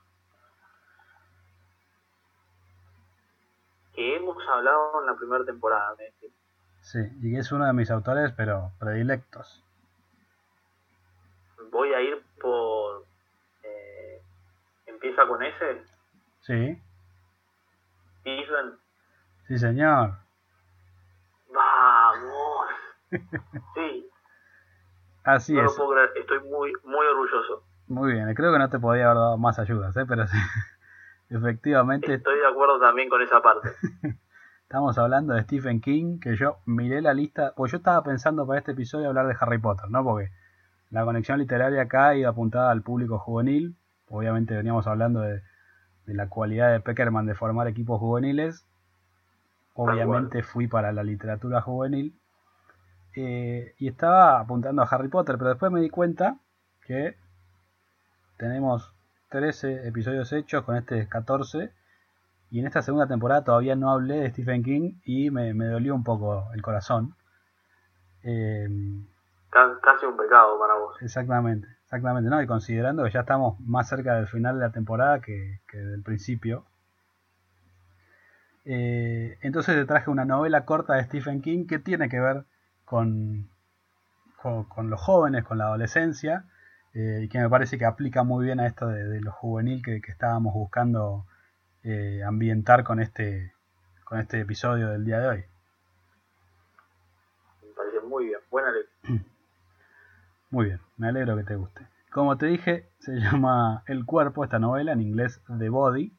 [3.94, 5.94] Que hemos hablado en la primera temporada.
[6.80, 9.62] Sí, y es uno de mis autores, pero predilectos.
[11.70, 13.04] Voy a ir por...
[13.62, 14.22] Eh,
[14.86, 15.82] ¿Empieza con ese?
[16.40, 16.82] Sí.
[18.20, 18.78] Stephen.
[19.46, 20.14] Sí, señor.
[21.52, 21.91] Vamos.
[23.74, 24.08] Sí,
[25.24, 25.66] Así no es.
[25.66, 27.64] lo puedo creer, estoy muy, muy orgulloso.
[27.88, 30.04] Muy bien, creo que no te podía haber dado más ayudas, ¿eh?
[30.06, 30.36] pero sí.
[31.30, 33.70] Efectivamente, Estoy de acuerdo también con esa parte.
[34.62, 38.58] estamos hablando de Stephen King, que yo miré la lista, pues yo estaba pensando para
[38.58, 40.02] este episodio hablar de Harry Potter, ¿no?
[40.02, 40.30] Porque
[40.90, 43.76] la conexión literaria acá iba apuntada al público juvenil,
[44.08, 45.42] obviamente veníamos hablando de,
[46.06, 48.66] de la cualidad de Peckerman de formar equipos juveniles,
[49.74, 52.18] obviamente fui para la literatura juvenil,
[53.14, 56.36] eh, y estaba apuntando a Harry Potter, pero después me di cuenta
[56.86, 57.16] que
[58.36, 58.92] tenemos
[59.30, 61.70] 13 episodios hechos con este 14
[62.50, 65.94] y en esta segunda temporada todavía no hablé de Stephen King y me, me dolió
[65.94, 67.14] un poco el corazón.
[68.24, 68.68] Eh,
[69.50, 70.96] Ca- Casi un pecado para vos.
[71.02, 72.42] exactamente, exactamente, ¿no?
[72.42, 76.02] Y considerando que ya estamos más cerca del final de la temporada que, que del
[76.02, 76.64] principio.
[78.64, 82.44] Eh, entonces te traje una novela corta de Stephen King que tiene que ver
[82.92, 83.48] con,
[84.36, 86.44] con, con los jóvenes, con la adolescencia,
[86.92, 89.82] eh, y que me parece que aplica muy bien a esto de, de lo juvenil
[89.82, 91.24] que, que estábamos buscando
[91.84, 93.54] eh, ambientar con este,
[94.04, 95.44] con este episodio del día de hoy.
[97.62, 98.40] Me parece muy bien.
[98.50, 99.24] Buena lectura.
[100.50, 101.86] Muy bien, me alegro que te guste.
[102.10, 106.12] Como te dije, se llama El cuerpo, esta novela, en inglés The Body.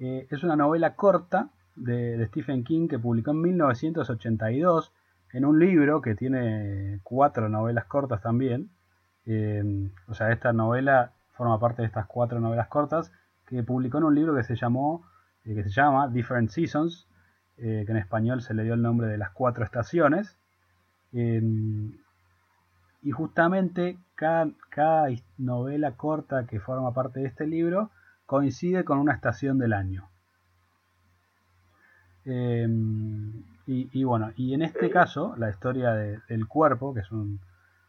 [0.00, 4.92] Eh, es una novela corta de, de Stephen King que publicó en 1982
[5.34, 8.70] en un libro que tiene cuatro novelas cortas también.
[9.26, 13.12] Eh, o sea, esta novela forma parte de estas cuatro novelas cortas
[13.46, 15.04] que publicó en un libro que se llamó
[15.44, 17.08] eh, que se llama Different Seasons,
[17.58, 20.38] eh, que en español se le dio el nombre de las cuatro estaciones.
[21.12, 21.42] Eh,
[23.02, 24.48] y justamente cada,
[25.36, 27.90] novela corta que forma parte de este libro
[28.24, 30.08] coincide con una estación del año.
[32.24, 32.66] Eh,
[33.66, 37.40] y, bueno, y en este caso, la historia de- del cuerpo, que es un-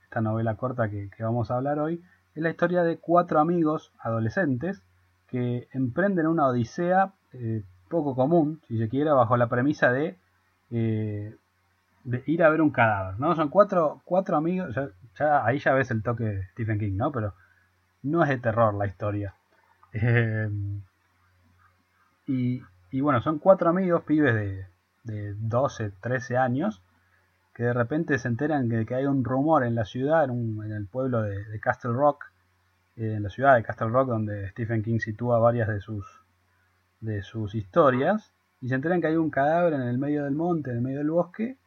[0.03, 2.01] esta novela corta que, vamos a hablar hoy,
[2.35, 4.81] es la historia de cuatro amigos adolescentes
[5.27, 10.17] que emprenden una odisea eh, poco común, si se quiere, bajo la premisa de,
[10.71, 11.35] eh,
[12.05, 13.35] de ir a ver un cadáver, ¿no?
[13.35, 14.75] Son cuatro, cuatro amigos,
[15.19, 17.11] ya- ahí ya ves el toque de Stephen King, ¿no?
[17.11, 17.33] Pero
[18.03, 19.35] no es de terror la historia.
[19.93, 20.49] Eh,
[22.27, 22.61] y,
[22.91, 24.65] y bueno, son cuatro amigos, pibes de,
[25.05, 26.83] de 12, 13 años,
[27.53, 30.65] que de repente se enteran que, que hay un rumor en la ciudad, en, un-
[30.65, 32.25] en el pueblo de, de Castle Rock,
[32.97, 36.05] eh, en la ciudad de Castle Rock, donde Stephen King sitúa varias de sus,
[36.99, 40.71] de sus historias, y se enteran que hay un cadáver en el medio del monte,
[40.71, 41.57] en el medio del bosque,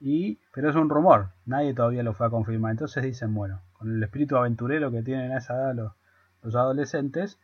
[0.00, 2.72] y, pero es un rumor, nadie todavía lo fue a confirmar.
[2.72, 5.92] Entonces dicen, bueno, con el espíritu aventurero que tienen a esa edad los,
[6.42, 7.38] los adolescentes,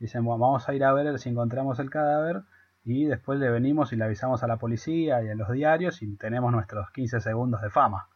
[0.00, 2.42] dicen, bueno, vamos a ir a ver si encontramos el cadáver
[2.90, 6.16] y después le venimos y le avisamos a la policía y a los diarios y
[6.16, 8.08] tenemos nuestros 15 segundos de fama.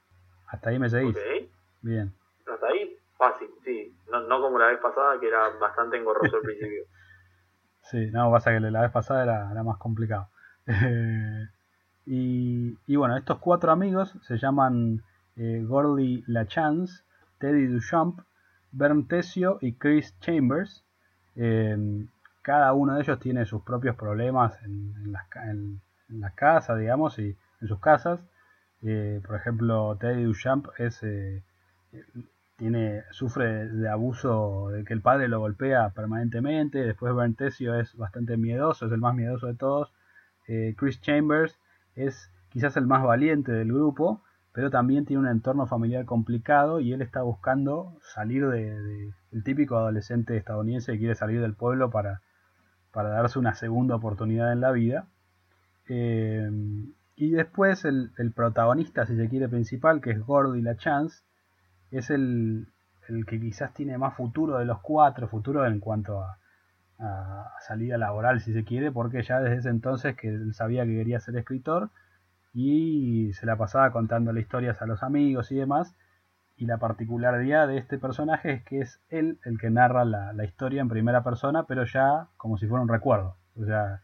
[0.47, 1.15] Hasta ahí me seguís.
[1.15, 1.51] Ok.
[1.83, 2.11] Bien.
[2.51, 3.95] Hasta ahí, fácil, sí.
[4.11, 6.85] No, no como la vez pasada, que era bastante engorroso al principio.
[7.83, 10.29] Sí, no, pasa que la vez pasada era, era más complicado.
[12.05, 15.05] Y, y bueno, estos cuatro amigos se llaman
[15.37, 17.05] eh, Gordy LaChance,
[17.39, 18.19] Teddy Duchamp,
[18.73, 20.83] Bernd Tessio y Chris Chambers.
[21.37, 21.77] Eh,
[22.43, 27.19] cada uno de ellos tiene sus propios problemas en, las, en- en las casas, digamos,
[27.19, 28.21] y en sus casas.
[28.83, 31.43] Eh, por ejemplo, Teddy Duchamp es, eh,
[32.57, 36.79] tiene, sufre de, abuso, de que el padre lo golpea permanentemente.
[36.85, 39.93] Después Bernd Tessio es bastante miedoso, es el más miedoso de todos.
[40.49, 41.59] Eh, Chris Chambers
[41.95, 46.93] es quizás el más valiente del grupo, pero también tiene un entorno familiar complicado y
[46.93, 52.21] él está buscando salir de- el típico adolescente estadounidense que quiere salir del pueblo para,
[52.93, 55.07] para darse una segunda oportunidad en la vida.
[55.89, 56.51] Eh,
[57.17, 61.23] y después el, protagonista, si se quiere, principal, que es Gordy LaChance,
[61.91, 62.67] es el,
[63.09, 66.39] el que quizás tiene más futuro de los cuatro, futuro en cuanto a,
[67.61, 71.19] salida laboral, si se quiere, porque ya desde ese entonces que él sabía que quería
[71.19, 71.91] ser escritor
[72.55, 75.97] y se la pasaba contando historias a los amigos y demás.
[76.63, 80.45] Y la particularidad de este personaje es que es él el que narra la, la
[80.45, 83.35] historia en primera persona, pero ya como si fuera un recuerdo.
[83.61, 84.01] O sea,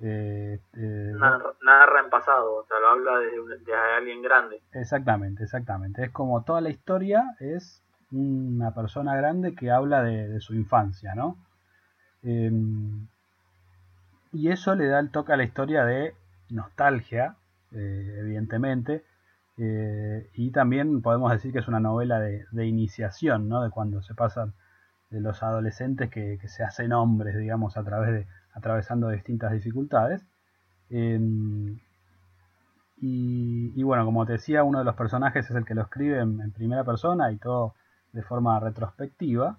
[0.00, 1.12] Eh, eh,
[1.62, 4.62] narra, en pasado, o sea, lo habla de, alguien grande.
[4.72, 6.04] Exactamente, exactamente.
[6.04, 11.36] Es como toda la historia es una persona grande que habla de, su infancia, ¿no?
[12.22, 13.08] Em,
[14.32, 16.14] y eso le da el toque a la historia de
[16.48, 17.36] nostalgia,
[19.56, 23.62] eh, y también podemos decir que es una novela de, iniciación, ¿no?
[23.62, 24.52] De cuando se pasan
[25.10, 30.24] de los adolescentes que, que, se hacen hombres, digamos, a través de, atravesando distintas dificultades.
[30.90, 31.78] Em,
[33.06, 36.50] y, bueno, como te decía, uno de los personajes es el que lo escribe en,
[36.52, 37.74] primera persona y todo
[38.12, 39.58] de forma retrospectiva.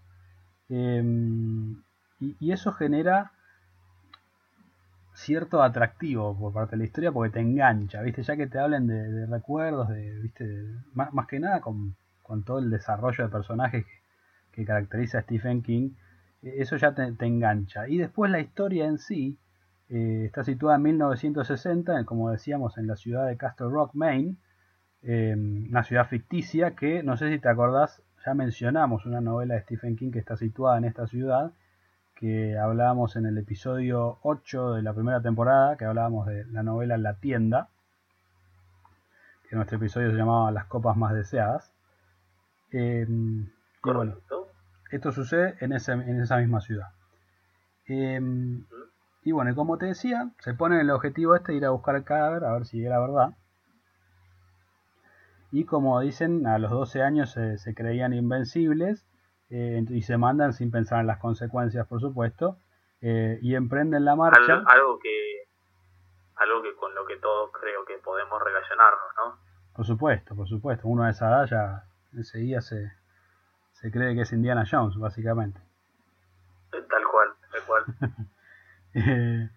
[0.70, 1.84] Em,
[2.20, 3.32] y, eso genera
[5.16, 8.24] cierto atractivo por parte de la historia porque te engancha, ¿viste?
[8.24, 10.46] Ya que te hablen de, recuerdos, de, ¿viste?
[10.94, 11.96] más, que nada con,
[12.46, 13.86] todo el desarrollo de personajes
[14.52, 15.92] que, caracteriza a Stephen King,
[16.42, 17.88] eso ya te, engancha.
[17.88, 19.40] Y después la historia en sí
[19.90, 24.36] eh, está situada en 1960, como decíamos, en la ciudad de Castle Rock, Maine,
[25.02, 29.62] em, una ciudad ficticia que, no sé si te acordás, ya mencionamos una novela de
[29.62, 31.54] Stephen King que está situada en esta ciudad,
[32.16, 36.98] que hablábamos en el episodio 8 de la primera temporada, que hablábamos de la novela
[36.98, 37.70] La tienda,
[39.50, 41.72] que nuestro episodio se llamaba Las copas más deseadas.
[42.72, 43.50] Em,
[44.92, 46.90] esto sucede en, esa misma ciudad.
[47.86, 48.66] Em,
[49.24, 51.96] y bueno, y como te decía, se pone el objetivo este de ir a buscar
[51.96, 53.34] el cadáver, a ver si era verdad.
[55.52, 59.06] Y como dicen, a los 12 años se, creían invencibles
[59.50, 62.58] eh, y se mandan sin pensar en las consecuencias, por supuesto,
[63.02, 64.64] eh, y emprenden la marcha.
[64.66, 65.48] Algo, que,
[66.36, 69.38] algo que con lo que todos creo que podemos relacionarnos, ¿no?
[69.76, 70.88] Por supuesto, por supuesto.
[70.88, 72.92] Uno de esa edad ya enseguida se,
[73.74, 75.60] se cree que es Indiana Jones, básicamente.
[76.72, 77.84] Tal cual, tal cual.
[78.98, 79.50] Eh,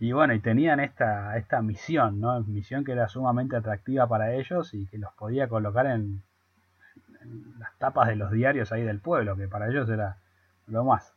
[0.00, 2.40] y bueno, y tenían esta, esta misión, ¿no?
[2.40, 6.24] Misión que era sumamente atractiva para ellos y que los podía colocar en,
[7.58, 10.18] las tapas de los diarios ahí del pueblo, que para ellos era
[10.66, 11.14] lo más.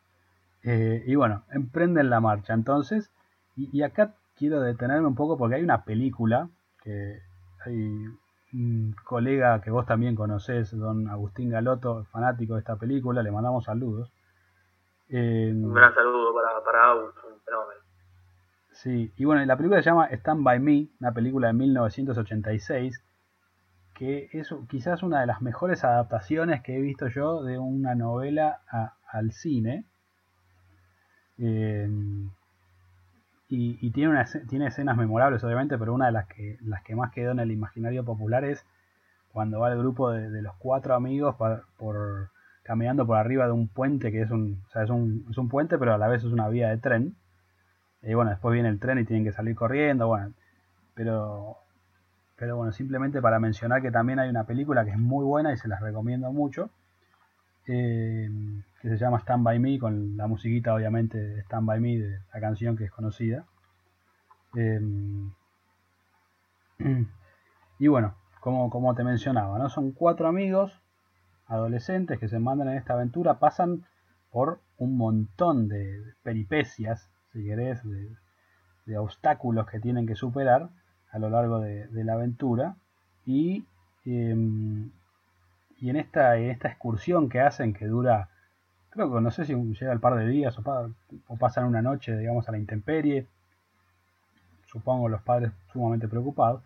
[0.63, 3.11] Eh, y bueno, emprenden la marcha entonces.
[3.55, 6.49] Y, y, acá quiero detenerme un poco porque hay una película
[6.83, 7.21] que
[7.65, 8.05] hay
[8.53, 13.65] un colega que vos también conocés, don Agustín Galoto, fanático de esta película, le mandamos
[13.65, 14.11] saludos.
[15.09, 17.11] Eh, un gran saludo para, para un
[17.45, 17.81] fenómeno.
[18.71, 23.03] Sí, y bueno, la película se llama Stand By Me, una película de 1986,
[23.97, 28.61] que es quizás una de las mejores adaptaciones que he visto yo de una novela
[29.11, 29.85] al cine.
[31.39, 31.89] Eh,
[33.49, 37.11] y, tiene, una, tiene escenas memorables, obviamente, pero una de las que, las que más
[37.11, 38.63] quedó en el imaginario popular es
[39.31, 42.29] cuando va el grupo de, los cuatro amigos por,
[42.61, 45.79] caminando por arriba de un puente que es un, o sea, un, es un puente,
[45.79, 47.15] pero a la vez es una vía de tren.
[48.03, 50.33] Y bueno, después viene el tren y tienen que salir corriendo, bueno,
[50.93, 51.57] pero,
[52.37, 55.57] pero bueno, simplemente para mencionar que también hay una película que es muy buena y
[55.57, 56.69] se las recomiendo mucho,
[57.67, 58.29] eh,
[58.81, 62.19] que se llama Stand By Me, con la musiquita obviamente de Stand By Me, de
[62.33, 63.45] la canción que es conocida.
[64.55, 64.79] Eh,
[67.79, 69.69] y bueno, como, como te mencionaba, ¿no?
[69.69, 70.81] son cuatro amigos
[71.47, 73.85] adolescentes que se mandan en esta aventura, pasan
[74.31, 80.69] por un montón de peripecias, si querés, de, obstáculos que tienen que superar
[81.11, 82.75] a lo largo de, la aventura.
[83.25, 83.65] Y
[84.05, 84.91] em,
[85.79, 88.29] y en esta, esta excursión que hacen, que dura,
[88.89, 92.47] creo que no sé si llega el par de días o, pasan una noche, digamos,
[92.49, 93.27] a la intemperie,
[94.65, 96.63] supongo los padres sumamente preocupados,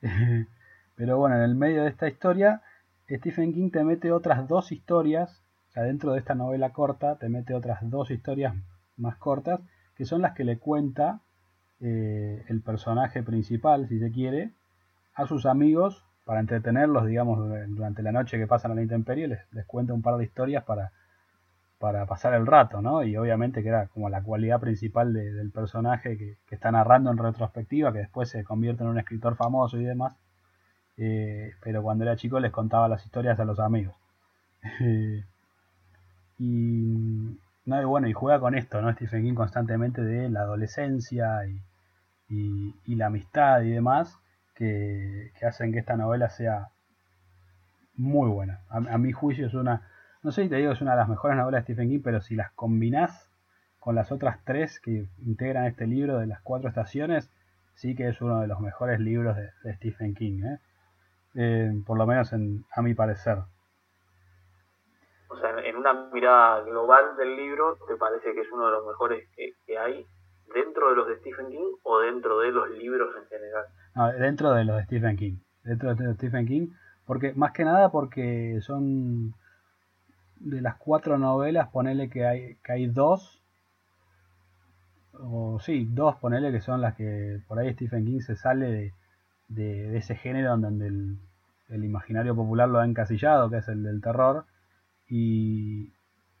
[0.96, 2.62] pero bueno, en el medio de esta historia,
[3.08, 7.28] Stephen King te mete otras dos historias, o sea, dentro de esta novela corta, te
[7.28, 8.54] mete otras dos historias
[8.96, 9.60] más cortas,
[9.96, 11.20] que son las que le cuenta
[11.84, 14.52] eh, el personaje principal, si se quiere,
[15.14, 19.40] a sus amigos para entretenerlos, digamos, durante la noche que pasan a la intemperie, les,
[19.52, 20.92] les cuenta un par de historias para,
[21.84, 23.04] para pasar el rato, ¿no?
[23.04, 27.92] Y obviamente que era como la cualidad principal del personaje que, está narrando en retrospectiva,
[27.92, 30.16] que después se convierte en un escritor famoso y demás.
[30.96, 33.94] Eh, pero cuando era chico les contaba las historias a los amigos.
[36.38, 38.90] y, no, bueno, y juega con esto, ¿no?
[38.94, 41.60] Stephen King constantemente de la adolescencia y,
[42.28, 44.18] y la amistad y demás
[44.54, 46.68] que, hacen que esta novela sea
[47.96, 48.60] muy buena.
[48.68, 49.88] A, mi juicio es una,
[50.22, 52.20] no sé si te digo es una de las mejores novelas de Stephen King, pero
[52.20, 53.30] si las combinás
[53.78, 57.30] con las otras tres que integran este libro de las cuatro estaciones,
[57.74, 60.58] sí que es uno de los mejores libros de, Stephen King, ¿eh?
[61.36, 63.38] Eh, por lo menos en, a mi parecer.
[65.28, 68.86] O sea, en una mirada global del libro, ¿te parece que es uno de los
[68.86, 70.06] mejores que, hay?
[70.52, 74.18] Dentro de los de Stephen King o dentro de los libros en general.
[74.18, 75.36] dentro de los de Stephen King.
[75.62, 76.68] Dentro de de Stephen King,
[77.06, 79.34] porque más que nada porque son
[80.36, 83.42] de las cuatro novelas, ponele que hay, que hay dos,
[85.14, 88.92] o sí, dos, ponele que son las que por ahí Stephen King se sale
[89.48, 91.18] de, ese género donde el,
[91.68, 94.44] el, imaginario popular lo ha encasillado, que es el del terror,
[95.08, 95.92] y,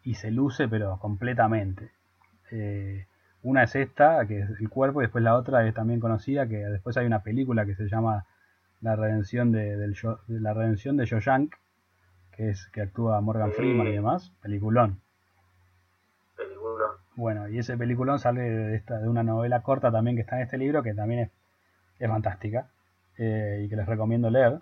[0.02, 1.90] y se luce pero completamente.
[2.50, 3.06] Eh,
[3.44, 6.56] una es esta, que es el cuerpo, y después la otra es también conocida, que
[6.56, 8.24] después hay una película que se llama
[8.80, 9.94] La redención de, del,
[10.28, 11.54] la redención de Yoyank,
[12.32, 14.98] que es que actúa Morgan Freeman y demás, peliculón.
[16.36, 16.92] Peliculón.
[17.16, 20.42] Bueno, y ese peliculón sale de, esta, de una novela corta también que está en
[20.42, 21.30] este libro, que también es,
[21.98, 22.68] es fantástica,
[23.18, 24.58] eh, y que les recomiendo leer.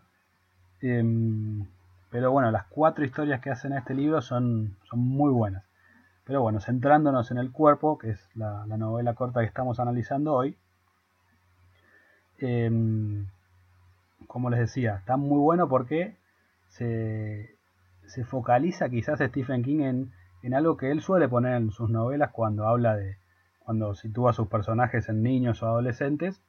[0.81, 1.65] Em,
[2.11, 5.63] pero bueno, las cuatro historias que hacen en este libro son, son muy buenas.
[6.25, 10.57] Pero bueno, centrándonos en el cuerpo, que es la, novela corta que estamos analizando hoy.
[12.39, 13.27] Em,
[14.27, 16.17] como les decía, está muy bueno porque
[16.69, 17.57] se,
[18.07, 20.13] se focaliza quizás Stephen King en,
[20.43, 23.17] en, algo que él suele poner en sus novelas cuando habla de,
[23.65, 26.41] cuando sitúa a sus personajes en niños o adolescentes,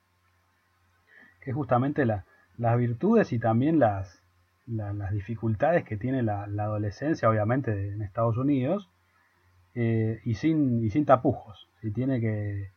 [1.42, 2.26] que es justamente la,
[2.58, 4.22] las virtudes y también las,
[4.68, 8.90] las dificultades que tiene la, adolescencia, obviamente, en Estados Unidos,
[9.76, 11.68] eh, y, sin, y sin tapujos.
[11.82, 12.72] Si tiene que,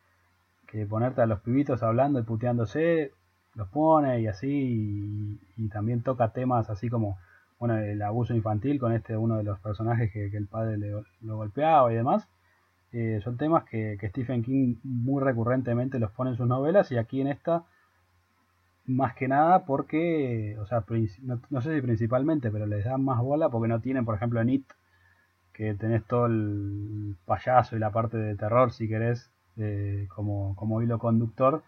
[0.69, 3.13] que, ponerte a los pibitos hablando y puteándose,
[3.55, 7.19] los pone y así, y también toca temas así como
[7.59, 10.93] bueno, el abuso infantil con este uno de los personajes que, el padre le,
[11.23, 12.29] lo golpeaba y demás.
[12.93, 17.21] Eh, son temas que, Stephen King muy recurrentemente los pone en sus novelas y aquí
[17.21, 17.65] en esta
[18.87, 20.85] más que nada porque, o sea,
[21.51, 24.51] no, sé si principalmente, pero les dan más bola porque no tienen, por ejemplo, en
[24.51, 24.65] It,
[25.57, 30.83] que tenés todo el payaso y la parte de terror, si querés, eh, como, como
[30.83, 31.63] hilo conductor,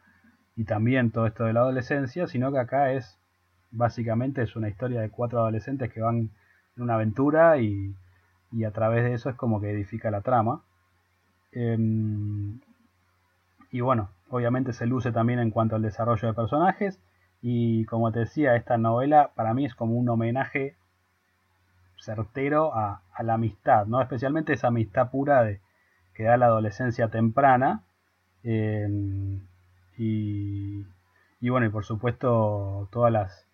[0.57, 3.18] y también todo esto de la adolescencia, sino que acá es
[3.70, 6.30] Básicamente es una historia de cuatro adolescentes que van
[6.76, 7.95] en una aventura y,
[8.66, 10.62] a través de eso es como que edifica la trama.
[11.53, 12.61] Em,
[13.70, 16.99] y bueno, obviamente se luce también en cuanto al desarrollo de personajes.
[17.43, 20.76] Y como te decía, esta novela para mí es como un homenaje
[21.99, 24.01] certero a, la amistad, ¿no?
[24.01, 25.61] Especialmente esa amistad pura de,
[26.15, 27.85] que da la adolescencia temprana.
[28.45, 29.41] Em,
[29.97, 30.85] y,
[31.43, 33.47] bueno, y por supuesto todas las,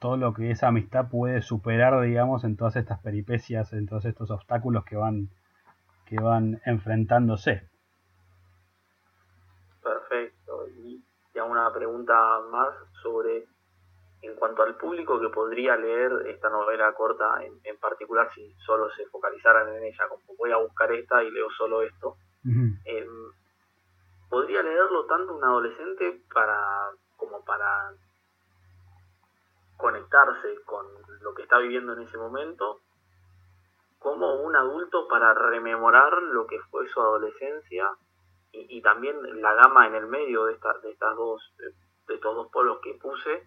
[0.00, 4.30] todo lo que esa amistad puede superar, digamos, en todas estas peripecias, en todos estos
[4.30, 5.28] obstáculos que van,
[6.06, 7.68] que van enfrentándose.
[9.82, 10.68] Perfecto.
[10.82, 11.02] Y
[11.34, 12.14] ya una pregunta
[12.50, 12.68] más
[13.02, 13.46] sobre,
[14.22, 19.06] en cuanto al público que podría leer esta novela corta, en, particular si solo se
[19.06, 23.32] focalizaran en ella, como voy a buscar esta y leo solo esto, em,
[24.28, 27.92] podría leerlo tanto un adolescente para como para
[29.76, 30.86] conectarse con
[31.20, 32.80] lo que está viviendo en ese momento,
[33.98, 37.90] como un adulto para rememorar lo que fue su adolescencia
[38.50, 42.78] y, también la gama en el medio de, de estas dos de, estos dos polos
[42.82, 43.46] que puse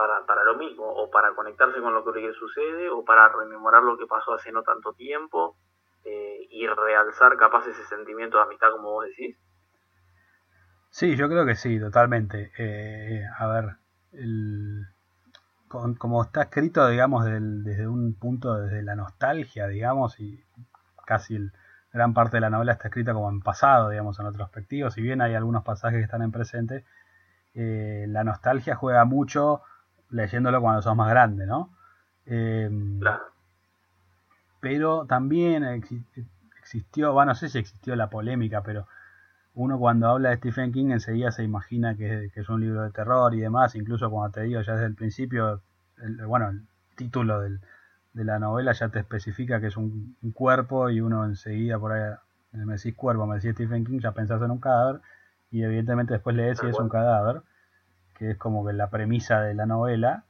[0.00, 3.98] para, para lo mismo o para conectarse con lo que sucede o para rememorar lo
[3.98, 5.56] que pasó hace no tanto tiempo
[6.04, 9.36] eh, y realzar capaz ese sentimiento de amistad como vos decís.
[10.88, 12.50] Sí yo creo que sí totalmente.
[12.56, 13.76] Eh, a ver
[14.12, 14.86] el
[15.68, 20.42] como está escrito, digamos, desde un punto, desde la nostalgia, digamos, y
[21.06, 21.52] casi el,
[21.92, 25.20] gran parte de la novela está escrita como en pasado, digamos, en retrospectivo, si bien
[25.20, 26.84] hay algunos pasajes que están en presente,
[27.54, 29.62] eh, la nostalgia juega mucho
[30.10, 31.70] leyéndolo cuando sos más grande, ¿no?
[32.26, 33.00] Em,
[34.60, 35.64] pero también
[36.58, 38.86] existió, bueno, no sé si existió la polémica, pero
[39.54, 43.34] uno cuando habla de Stephen King enseguida se imagina que, es un libro de terror
[43.34, 45.62] y demás, incluso cuando te digo ya desde el principio,
[45.98, 46.62] el, bueno, el
[46.94, 51.92] título de la novela ya te especifica que es un, cuerpo y uno enseguida por
[51.92, 52.14] ahí
[52.52, 55.00] me decís cuerpo, me decís Stephen King, ya pensás en un cadáver
[55.50, 57.42] y evidentemente después lees si es un cadáver,
[58.20, 60.24] que es como que la premisa de la novela,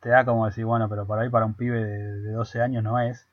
[0.00, 2.84] te da como decir, bueno, pero por ahí para un pibe de, de 12 años
[2.84, 3.26] no es.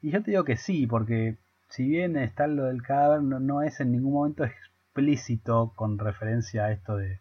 [0.00, 1.36] Y yo te digo que sí, porque
[1.68, 6.72] si bien está lo del cadáver, no, es en ningún momento explícito con referencia a
[6.72, 7.20] esto de,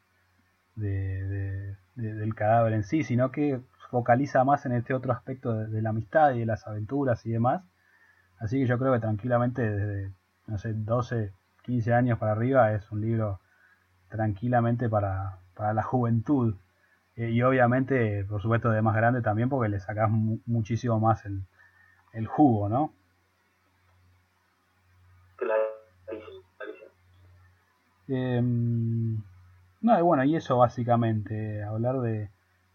[0.76, 6.32] del cadáver en sí, sino que focaliza más en este otro aspecto de, la amistad
[6.32, 7.64] y de las aventuras y demás.
[8.39, 10.14] Así que yo creo que tranquilamente desde,
[10.48, 11.34] no sé, 12,
[11.64, 13.42] 15 años para arriba es un libro
[14.08, 15.41] tranquilamente para,
[15.74, 16.55] la juventud.
[17.16, 21.43] Eh, y obviamente, por supuesto, de más grande también porque le sacas muchísimo más el,
[22.14, 22.93] el jugo, ¿no?
[28.07, 29.24] Em,
[29.82, 32.30] no, y bueno, y eso básicamente, hablar de,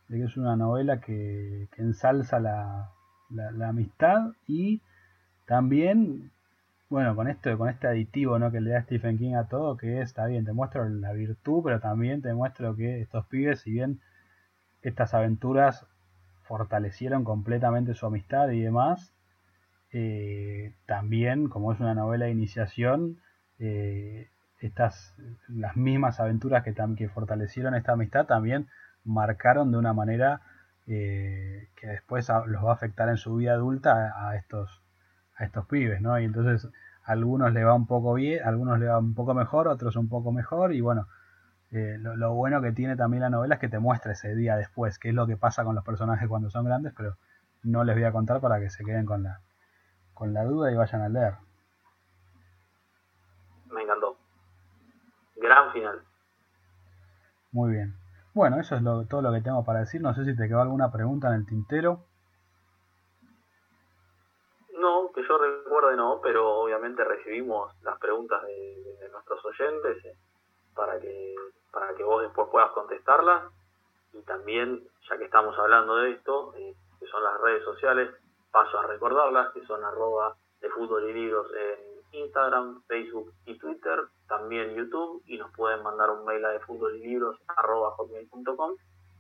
[0.09, 2.91] que es una novela que, ensalza la,
[3.30, 4.80] la, amistad y
[5.45, 6.30] también,
[6.89, 8.51] bueno, con esto, con este aditivo ¿no?
[8.51, 11.80] que le da Stephen King a todo, que está bien, te muestro la virtud, pero
[11.80, 14.01] también te muestro que estos pibes, si bien
[14.82, 15.87] estas aventuras
[16.43, 19.12] fortalecieron completamente su amistad y demás,
[19.93, 23.18] eh, también, como es una novela de iniciación,
[23.59, 24.28] eh,
[24.61, 25.14] estas,
[25.49, 28.68] las mismas aventuras que, que fortalecieron esta amistad también
[29.05, 30.43] marcaron de una manera
[30.87, 34.82] eh, que después los va a afectar en su vida adulta a, estos,
[35.37, 36.18] a estos pibes, ¿no?
[36.18, 36.70] Y entonces
[37.05, 39.72] a algunos le va un poco bien, a algunos le va un poco mejor, a
[39.72, 41.07] otros un poco mejor, y bueno,
[41.72, 44.99] eh, lo, bueno que tiene también la novela es que te muestra ese día después,
[44.99, 47.16] qué es lo que pasa con los personajes cuando son grandes, pero
[47.62, 49.41] no les voy a contar para que se queden con la,
[50.14, 51.34] con la duda y vayan a leer.
[53.70, 54.16] Me encantó.
[55.37, 56.01] Gran final.
[57.53, 57.95] Muy bien.
[58.32, 60.01] Bueno, eso es todo lo que tengo para decir.
[60.01, 62.05] No sé si te quedó alguna pregunta en el tintero.
[64.78, 70.14] No, que yo recuerde no, pero obviamente recibimos las preguntas de, nuestros oyentes eh,
[70.75, 71.35] para que
[71.73, 73.51] para que vos después puedas contestarlas
[74.12, 78.11] y también ya que estamos hablando de esto eh, que son las redes sociales
[78.53, 83.99] paso a recordarlas que son arroba de fútbol y libros en Instagram, Facebook y Twitter,
[84.29, 87.41] también YouTube y nos pueden mandar un mail a de fútbol y libros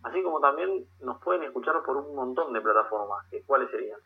[0.02, 3.98] así como también nos pueden escuchar por un montón de plataformas, ¿cuáles serían?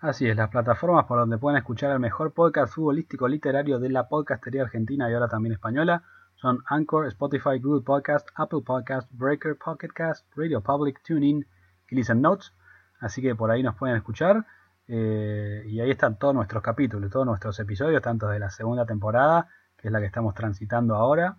[0.00, 4.08] Así es, las plataformas por donde pueden escuchar el mejor podcast futbolístico literario de la
[4.08, 6.04] podcastería argentina y ahora también española
[6.36, 11.44] son Anchor, Spotify, Google Podcast, Apple Podcast, Breaker, Pocket Cast, Radio Public, TuneIn
[11.90, 12.52] y Listen Notes.
[13.00, 14.46] Así que por ahí nos pueden escuchar.
[14.86, 19.48] Eh, y ahí están todos nuestros capítulos, todos nuestros episodios, tanto de la segunda temporada,
[19.76, 21.38] que es la que estamos transitando ahora,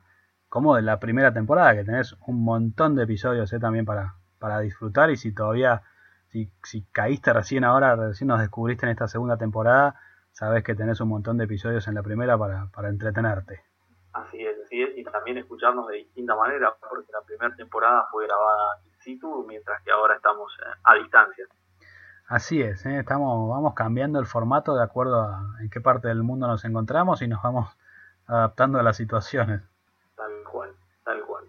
[0.49, 4.59] como de la primera temporada, que tenés un montón de episodios eh, también para, para
[4.59, 5.11] disfrutar.
[5.11, 5.81] Y si todavía,
[6.31, 9.95] si, si caíste recién ahora, recién nos descubriste en esta segunda temporada,
[10.31, 13.63] sabes que tenés un montón de episodios en la primera para, para entretenerte.
[14.13, 18.25] Así es, así es, y también escucharnos de distinta manera, porque la primera temporada fue
[18.25, 21.45] grabada in situ, mientras que ahora estamos eh, a distancia.
[22.27, 22.99] Así es, ¿eh?
[22.99, 27.21] estamos, vamos cambiando el formato de acuerdo a en qué parte del mundo nos encontramos
[27.21, 27.75] y nos vamos
[28.27, 29.61] adaptando a las situaciones.
[30.15, 30.69] Tal cual,
[31.03, 31.45] tal cual.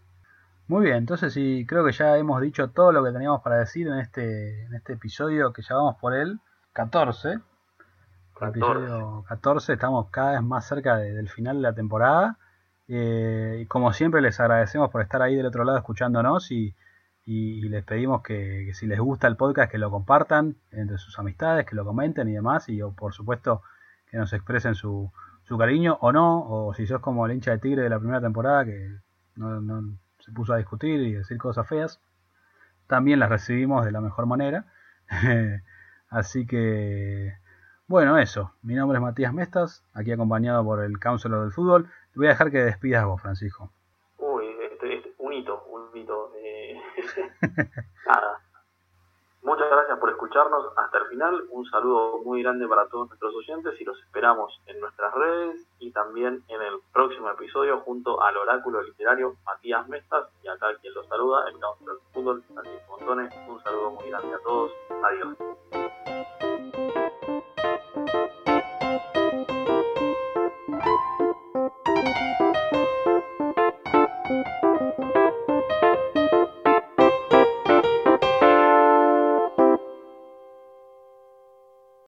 [0.70, 3.88] Muy bien, entonces sí, creo que ya hemos dicho todo lo que teníamos para decir
[3.88, 6.38] en este, en este episodio que ya vamos por el
[6.72, 7.40] 14.
[8.34, 8.58] 14.
[8.58, 12.38] episodio 14, estamos cada vez más cerca del final de la temporada.
[12.86, 16.74] Eh, y como siempre les agradecemos por estar ahí del otro lado escuchándonos y
[17.26, 21.66] y, les pedimos que, si les gusta el podcast que lo compartan entre sus amistades,
[21.66, 23.62] que lo comenten y demás y por supuesto
[24.10, 25.12] que nos expresen su,
[25.44, 28.20] su cariño o no, o si sos como el hincha de Tigre de la primera
[28.20, 28.98] temporada que
[29.36, 29.60] no,
[30.20, 32.00] se puso a discutir y decir cosas feas,
[32.86, 34.66] también las recibimos de la mejor manera.
[36.08, 37.34] Así que,
[37.86, 38.52] bueno, eso.
[38.62, 41.86] Mi nombre es Matías Mestas, aquí acompañado por el Counselor del Fútbol.
[42.12, 43.72] Te voy a dejar que despidas vos, Francisco.
[48.06, 48.39] Nada.
[49.60, 51.44] Muchas gracias por escucharnos hasta el final.
[51.50, 55.92] Un saludo muy grande para todos nuestros oyentes y los esperamos en nuestras redes y
[55.92, 61.06] también en el próximo episodio junto al oráculo literario Matías Mestas y acá quien los
[61.08, 63.34] saluda, el Council del Fútbol, Francisco Montones.
[63.46, 64.72] Un saludo muy grande a todos.
[65.04, 65.89] Adiós.